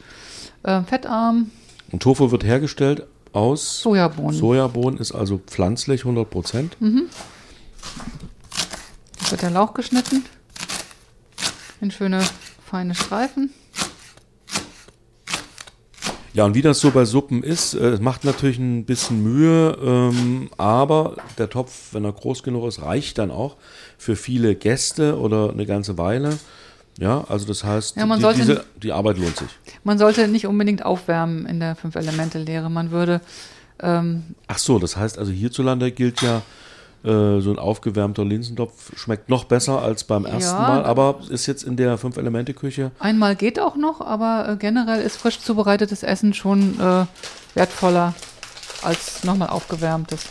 [0.63, 1.51] äh, fettarm,
[1.91, 4.33] Und Tofu wird hergestellt aus Sojabohnen.
[4.37, 6.77] Sojabohnen, ist also pflanzlich 100 Prozent.
[9.19, 10.25] Jetzt wird der Lauch geschnitten
[11.79, 12.23] in schöne
[12.65, 13.51] feine Streifen.
[16.35, 19.77] Ja, und wie das so bei Suppen ist, äh, es macht natürlich ein bisschen Mühe,
[19.81, 23.55] ähm, aber der Topf, wenn er groß genug ist, reicht dann auch
[23.97, 26.37] für viele Gäste oder eine ganze Weile.
[26.99, 29.47] Ja, also das heißt, Ja, man die, diese, die Arbeit lohnt sich.
[29.85, 32.69] Man sollte nicht unbedingt aufwärmen in der Fünf-Elemente-Lehre.
[32.69, 33.21] Man würde
[33.79, 36.41] ähm, Ach so, das heißt also hierzulande gilt ja, äh,
[37.03, 40.67] so ein aufgewärmter Linsentopf schmeckt noch besser als beim ersten Ja.
[40.67, 45.17] Mal, aber ist jetzt in der Fünf-Elemente-Küche Einmal geht auch noch, aber äh, generell ist
[45.17, 47.05] frisch zubereitetes Essen schon äh,
[47.53, 48.15] wertvoller
[48.81, 50.23] als nochmal aufgewärmtes.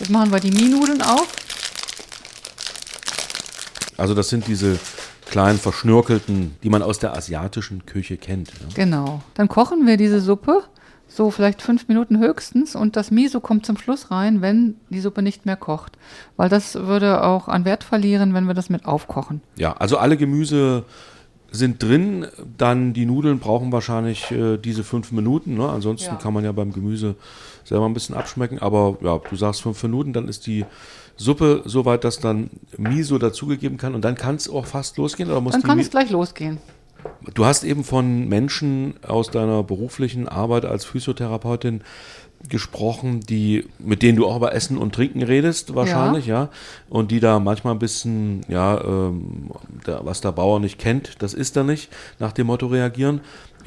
[0.00, 1.28] Jetzt machen wir die Mienudeln auf.
[3.96, 4.78] Also das sind diese
[5.26, 8.48] kleinen verschnörkelten, die man aus der asiatischen Küche kennt.
[8.48, 8.66] Ja.
[8.74, 9.22] Genau.
[9.34, 10.64] Dann kochen wir diese Suppe,
[11.08, 15.22] so vielleicht fünf Minuten höchstens, und das Miso kommt zum Schluss rein, wenn die Suppe
[15.22, 15.96] nicht mehr kocht.
[16.36, 19.40] Weil das würde auch an Wert verlieren, wenn wir das mit aufkochen.
[19.56, 20.84] Ja, also alle Gemüse
[21.52, 22.26] sind drin,
[22.58, 25.54] dann die Nudeln brauchen wahrscheinlich äh, diese fünf Minuten.
[25.54, 25.68] Ne?
[25.68, 26.16] Ansonsten Ja.
[26.16, 27.14] kann man ja beim Gemüse
[27.64, 30.64] selber ein bisschen abschmecken, aber ja, du sagst fünf Minuten, dann ist die
[31.16, 35.30] Suppe so weit, dass dann Miso dazugegeben kann und dann kann es auch fast losgehen.
[35.30, 36.58] Oder muss Dann kann es gleich losgehen.
[37.34, 41.82] Du hast eben von Menschen aus deiner beruflichen Arbeit als Physiotherapeutin
[42.48, 46.50] gesprochen, die, mit denen du auch über Essen und Trinken redest, wahrscheinlich, ja.
[46.88, 49.50] Und die da manchmal ein bisschen, ja, ähm,
[49.86, 53.20] der, was der Bauer nicht kennt, das ist er nicht, nach dem Motto reagieren.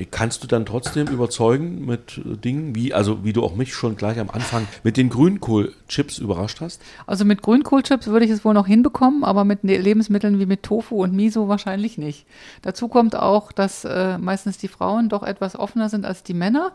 [0.06, 4.20] Kannst du dann trotzdem überzeugen mit Dingen, wie, also wie du auch mich schon gleich
[4.20, 6.82] am Anfang mit den Grünkohlchips überrascht hast?
[7.08, 10.64] Also mit Grünkohlchips würde ich es wohl noch hinbekommen, aber mit ne- Lebensmitteln wie mit
[10.64, 12.26] Tofu und Miso wahrscheinlich nicht.
[12.62, 16.72] Dazu kommt auch, dass äh, meistens die Frauen doch etwas offener sind als die Männer.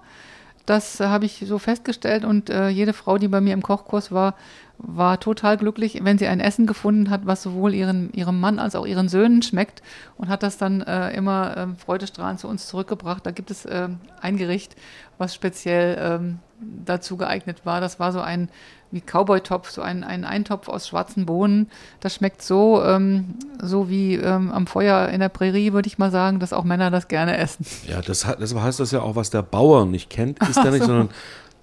[0.66, 4.12] Das äh, habe ich so festgestellt und äh, jede Frau, die bei mir im Kochkurs
[4.12, 4.34] war,
[4.78, 8.74] war total glücklich, wenn sie ein Essen gefunden hat, was sowohl ihren, ihrem Mann als
[8.74, 9.82] auch ihren Söhnen schmeckt
[10.16, 13.24] und hat das dann äh, immer ähm, freudestrahlend zu uns zurückgebracht.
[13.24, 14.76] Da gibt es ähm, ein Gericht,
[15.16, 16.38] was speziell ähm,
[16.84, 17.80] dazu geeignet war.
[17.80, 18.48] Das war so ein
[18.94, 21.68] wie Cowboy-Topf, so ein, ein Eintopf aus schwarzen Bohnen.
[21.98, 26.12] Das schmeckt so, ähm, so wie ähm, am Feuer in der Prärie, würde ich mal
[26.12, 27.66] sagen, dass auch Männer das gerne essen.
[27.88, 30.70] Ja, das, hat, das heißt das ja auch, was der Bauer nicht kennt, ist er
[30.70, 31.10] nicht, sondern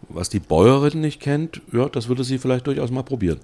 [0.09, 3.39] was die Bäuerin nicht kennt, ja, das würde sie vielleicht durchaus mal probieren.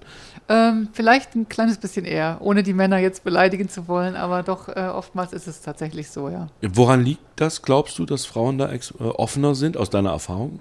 [0.49, 4.69] Ähm, vielleicht ein kleines bisschen eher, ohne die Männer jetzt beleidigen zu wollen, aber doch
[4.69, 6.47] äh, oftmals ist es tatsächlich so, ja.
[6.61, 10.59] Woran liegt das, glaubst du, dass Frauen da äh, offener sind, aus deiner Erfahrung?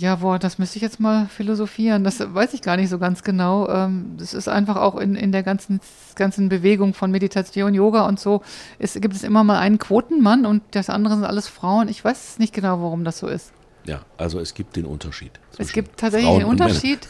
[0.00, 2.04] Ja, boah, das müsste ich jetzt mal philosophieren.
[2.04, 3.68] Das weiß ich gar nicht so ganz genau.
[3.68, 5.78] Ähm, Das ist einfach auch in, in der ganzen,
[6.14, 8.40] ganzen Bewegung von Meditation, Yoga und so.
[8.78, 11.88] Es gibt es immer mal einen Quotenmann und das andere sind alles Frauen.
[11.88, 13.52] Ich weiß nicht genau, warum das so ist.
[13.84, 15.32] Ja, also es gibt den Unterschied.
[15.58, 16.50] Es gibt tatsächlich Frauen einen.
[16.50, 17.08] Unterschied.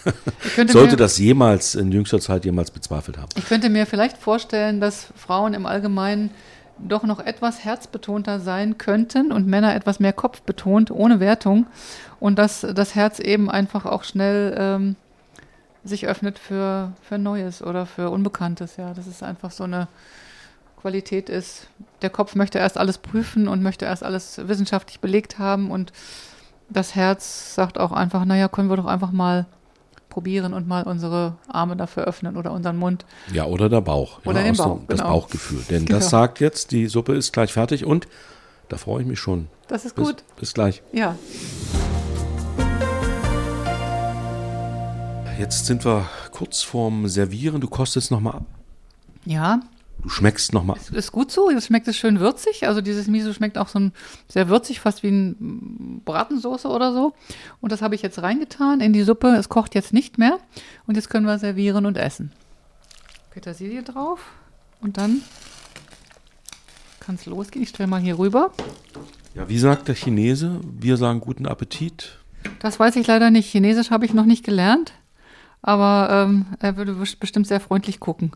[0.56, 3.28] Sollte mir, das jemals in jüngster Zeit jemals bezweifelt haben.
[3.36, 6.30] ich könnte mir vielleicht vorstellen, dass Frauen im Allgemeinen
[6.78, 11.66] doch noch etwas herzbetonter sein könnten und Männer etwas mehr kopfbetont, ohne Wertung.
[12.18, 14.96] Und dass das Herz eben einfach auch schnell ähm,
[15.84, 18.76] sich öffnet für, für Neues oder für Unbekanntes.
[18.76, 19.88] Ja, dass es einfach so eine
[20.80, 21.66] Qualität ist.
[22.02, 25.92] Der Kopf möchte erst alles prüfen und möchte erst alles wissenschaftlich belegt haben und
[26.70, 29.46] das Herz sagt auch einfach, naja, können wir doch einfach mal
[30.08, 33.04] probieren und mal unsere Arme dafür öffnen oder unseren Mund.
[33.32, 34.18] Ja, oder der Bauch.
[34.24, 35.10] Oder ja, den Bauch, Das genau.
[35.10, 35.62] Bauchgefühl.
[35.70, 35.98] Denn Genau.
[36.00, 38.08] das sagt jetzt, die Suppe ist gleich fertig und
[38.68, 39.48] da freue ich mich schon.
[39.68, 40.24] Das ist Bis, gut.
[40.38, 40.82] bis gleich.
[40.92, 41.16] Ja.
[45.38, 47.60] Jetzt sind wir kurz vorm Servieren.
[47.60, 48.44] Du kostest nochmal ab.
[49.24, 49.60] Ja,
[50.02, 50.90] Du schmeckst nochmal ab.
[50.92, 51.50] ist gut so.
[51.50, 52.66] Jetzt schmeckt es schön würzig.
[52.66, 53.92] Also dieses Miso schmeckt auch so ein,
[54.28, 57.12] sehr würzig, fast wie ein Bratensoße oder so.
[57.60, 59.28] Und das habe ich jetzt reingetan in die Suppe.
[59.36, 60.38] Es kocht jetzt nicht mehr.
[60.86, 62.32] Und jetzt können wir servieren und essen.
[63.30, 64.20] Petersilie drauf.
[64.80, 65.20] Und dann
[67.00, 67.62] kann es losgehen.
[67.62, 68.52] Ich stelle mal hier rüber.
[69.34, 70.60] Ja, wie sagt der Chinese?
[70.64, 72.18] Wir sagen guten Appetit.
[72.60, 73.50] Das weiß ich leider nicht.
[73.50, 74.92] Chinesisch habe ich noch nicht gelernt.
[75.62, 78.32] Aber ähm, er würde bes- bestimmt sehr freundlich gucken.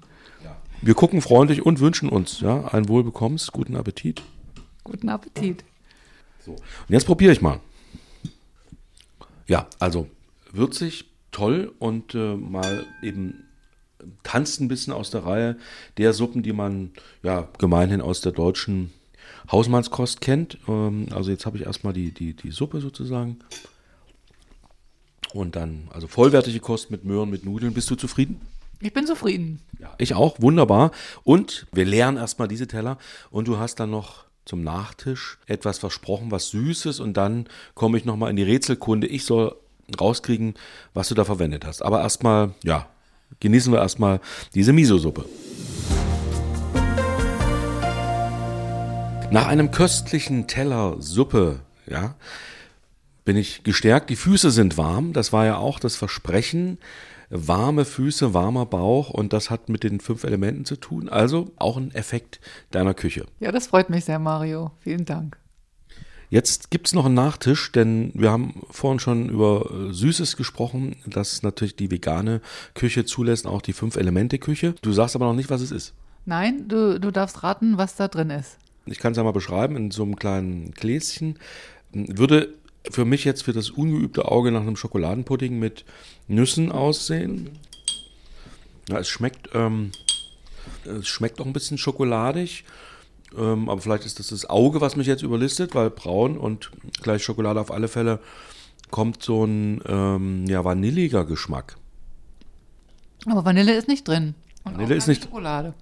[0.85, 4.23] Wir gucken freundlich und wünschen uns ja, ein Wohlbekommens, guten Appetit.
[4.83, 5.65] Guten Appetit.
[6.47, 7.61] Und jetzt probiere ich mal.
[9.47, 10.09] Ja, also
[10.53, 13.45] würzig, toll und äh, mal eben
[14.25, 15.57] tanzt ein bisschen aus der Reihe
[15.97, 16.91] der Suppen, die man
[17.23, 18.93] ja gemeinhin aus der deutschen
[19.51, 20.59] Hausmannskost kennt.
[20.69, 23.39] Ähm, also jetzt habe ich erstmal die, die, die Suppe sozusagen.
[25.33, 27.73] Und dann, also vollwertige Kost mit Möhren, mit Nudeln.
[27.73, 28.43] Bist du zufrieden?
[28.85, 29.63] Ich bin zufrieden.
[29.79, 30.91] Ja, ich auch, wunderbar.
[31.23, 32.99] Und wir leeren erstmal diese Teller
[33.31, 38.05] und du hast dann noch zum Nachtisch etwas versprochen, was Süßes und dann komme ich
[38.05, 39.07] nochmal in die Rätselkunde.
[39.07, 39.57] Ich soll
[39.99, 40.53] rauskriegen,
[40.93, 41.81] was du da verwendet hast.
[41.81, 42.87] Aber erstmal, ja,
[43.41, 44.21] genießen wir erstmal
[44.55, 45.25] diese Miso-Suppe.
[49.31, 52.17] Nach einem köstlichen Teller Suppe, ja,
[53.25, 54.11] bin ich gestärkt.
[54.11, 55.15] Die Füße sind warm.
[55.15, 56.77] Das war ja auch das Versprechen.
[57.31, 61.09] Warme Füße, warmer Bauch und das hat mit den fünf Elementen zu tun.
[61.09, 63.27] Also auch ein Effekt deiner Küche.
[63.41, 64.71] Ja, das freut mich sehr, Mario.
[64.81, 65.39] Vielen Dank.
[66.31, 71.43] Jetzt gibt's noch einen Nachtisch, denn wir haben vorhin schon über äh, Süßes gesprochen, das
[71.43, 72.41] natürlich die vegane
[72.75, 74.75] Küche zulässt, auch die Fünf-Elemente-Küche.
[74.83, 75.95] Du sagst aber noch nicht, was es ist.
[76.25, 78.59] Nein, du, du darfst raten, was da drin ist.
[78.87, 81.39] Ich kann es ja mal beschreiben, in so einem kleinen Gläschen.
[81.93, 82.55] Würde
[82.91, 85.85] für mich jetzt für das ungeübte Auge nach einem Schokoladenpudding mit
[86.29, 87.51] Nüssen aussehen.
[88.89, 89.93] Ja, es schmeckt, ähm,
[90.85, 92.65] es schmeckt auch ein bisschen schokoladig.
[93.37, 96.71] Ähm, aber vielleicht ist das das Auge, was mich jetzt überlistet, weil braun und
[97.03, 98.21] gleich Schokolade auf alle Fälle
[98.91, 101.77] kommt so ein ähm, ja, vanilliger Geschmack.
[103.27, 104.35] Aber Vanille ist nicht drin.
[104.65, 105.75] Und Vanille auch ist nicht- Schokolade.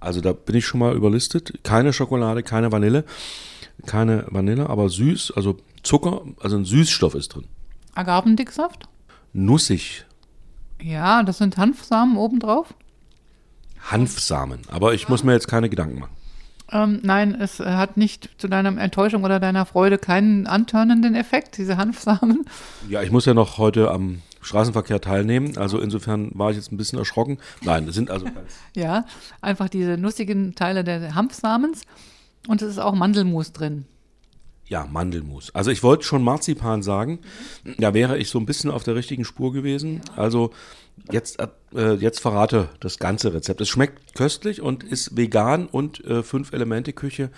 [0.00, 1.64] Also da bin ich schon mal überlistet.
[1.64, 3.04] Keine Schokolade, keine Vanille.
[3.86, 7.44] Keine Vanille, aber süß, also Zucker, also ein Süßstoff ist drin.
[7.94, 8.88] Agavendicksaft?
[9.32, 10.04] Nussig,
[10.80, 12.74] Ja, das sind Hanfsamen obendrauf.
[13.80, 14.60] Hanfsamen.
[14.68, 16.12] Aber ich muss mir jetzt keine Gedanken machen.
[16.70, 21.76] Ähm, nein, es hat nicht zu deiner Enttäuschung oder deiner Freude keinen antörnenden Effekt, diese
[21.76, 22.44] Hanfsamen.
[22.88, 25.56] Ja, ich muss ja noch heute am Straßenverkehr teilnehmen.
[25.56, 27.38] Also insofern war ich jetzt ein bisschen erschrocken.
[27.62, 28.26] Nein, das sind also
[28.76, 29.04] ja,
[29.40, 31.82] einfach diese nussigen Teile der Hanfsamens.
[32.46, 33.86] Und es ist auch Mandelmus drin.
[34.68, 35.54] Ja, Mandelmus.
[35.54, 37.20] Also ich wollte schon Marzipan sagen.
[37.78, 40.02] Da wäre ich so ein bisschen auf der richtigen Spur gewesen.
[40.14, 40.50] Also
[41.10, 41.38] jetzt,
[41.74, 43.62] äh, jetzt verrate das ganze Rezept.
[43.62, 47.30] Es schmeckt köstlich und ist vegan und äh, fünf Elemente Küche.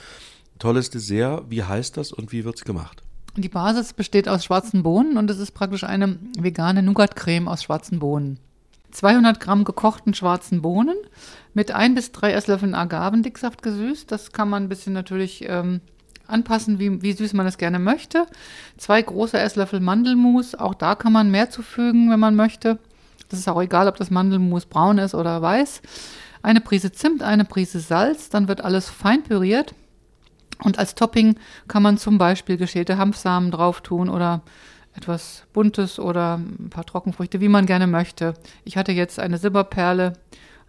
[0.59, 1.45] Tolles Dessert.
[1.49, 3.03] Wie heißt das und wie wird's gemacht?
[3.37, 8.01] Die Basis besteht aus schwarzen Bohnen und es ist praktisch eine vegane Nougat-Creme aus schwarzen
[8.01, 8.41] Bohnen.
[8.91, 10.97] 200 Gramm gekochten schwarzen Bohnen
[11.55, 14.11] mit ein bis drei Esslöffeln Agavendicksaft gesüßt.
[14.11, 15.81] Das kann man ein bisschen natürlich ähm,
[16.31, 18.26] anpassen, wie, wie süß man es gerne möchte.
[18.76, 20.55] Zwei große Esslöffel Mandelmus.
[20.55, 22.78] Auch da kann man mehr zufügen, wenn man möchte.
[23.28, 25.83] Das ist auch egal, ob das Mandelmus braun ist oder weiß.
[26.43, 28.28] Eine Prise Zimt, eine Prise Salz.
[28.28, 29.74] Dann wird alles fein püriert.
[30.62, 31.37] Und als Topping
[31.68, 34.43] kann man zum Beispiel geschälte Hanfsamen drauf tun oder
[34.95, 38.35] etwas Buntes oder ein paar Trockenfrüchte, wie man gerne möchte.
[38.64, 40.14] Ich hatte jetzt eine Silberperle,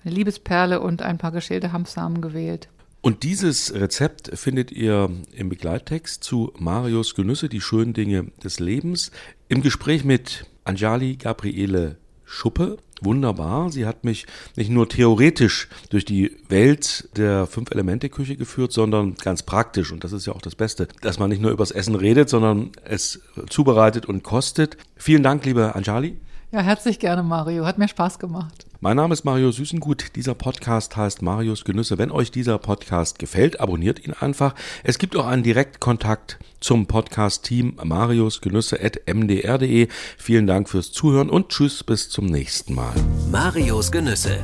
[0.04, 2.70] eine Liebesperle und ein paar geschälte Hanfsamen gewählt.
[3.02, 9.12] Und dieses Rezept findet ihr im Begleittext zu Marius Genüsse, die schönen Dinge des Lebens,
[9.50, 12.78] im Gespräch mit Anjali Gabriele Schuppe.
[13.02, 13.72] Wunderbar.
[13.72, 19.92] Sie hat mich nicht nur theoretisch durch die Welt der Fünf-Elemente-Küche geführt, sondern ganz praktisch.
[19.92, 22.70] Und das ist ja auch das Beste, dass man nicht nur übers Essen redet, sondern
[22.84, 24.78] es zubereitet und kostet.
[24.96, 26.18] Vielen Dank, liebe Anjali.
[26.52, 27.66] Ja, herzlich gerne, Mario.
[27.66, 28.66] Hat mir Spaß gemacht.
[28.82, 30.18] Mein Name ist Mario Süßengut.
[30.18, 31.98] Dieser Podcast heißt Marius Genüsse.
[31.98, 34.54] Wenn euch dieser Podcast gefällt, abonniert ihn einfach.
[34.84, 39.88] Es gibt auch einen Direktkontakt zum Podcast-Team Marius Genüsse at mdr.de.
[40.18, 42.96] Vielen Dank fürs Zuhören und tschüss bis zum nächsten Mal.
[43.32, 44.38] Marius Genüsse,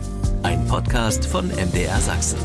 [0.43, 2.39] ein Podcast von MDR Sachsen.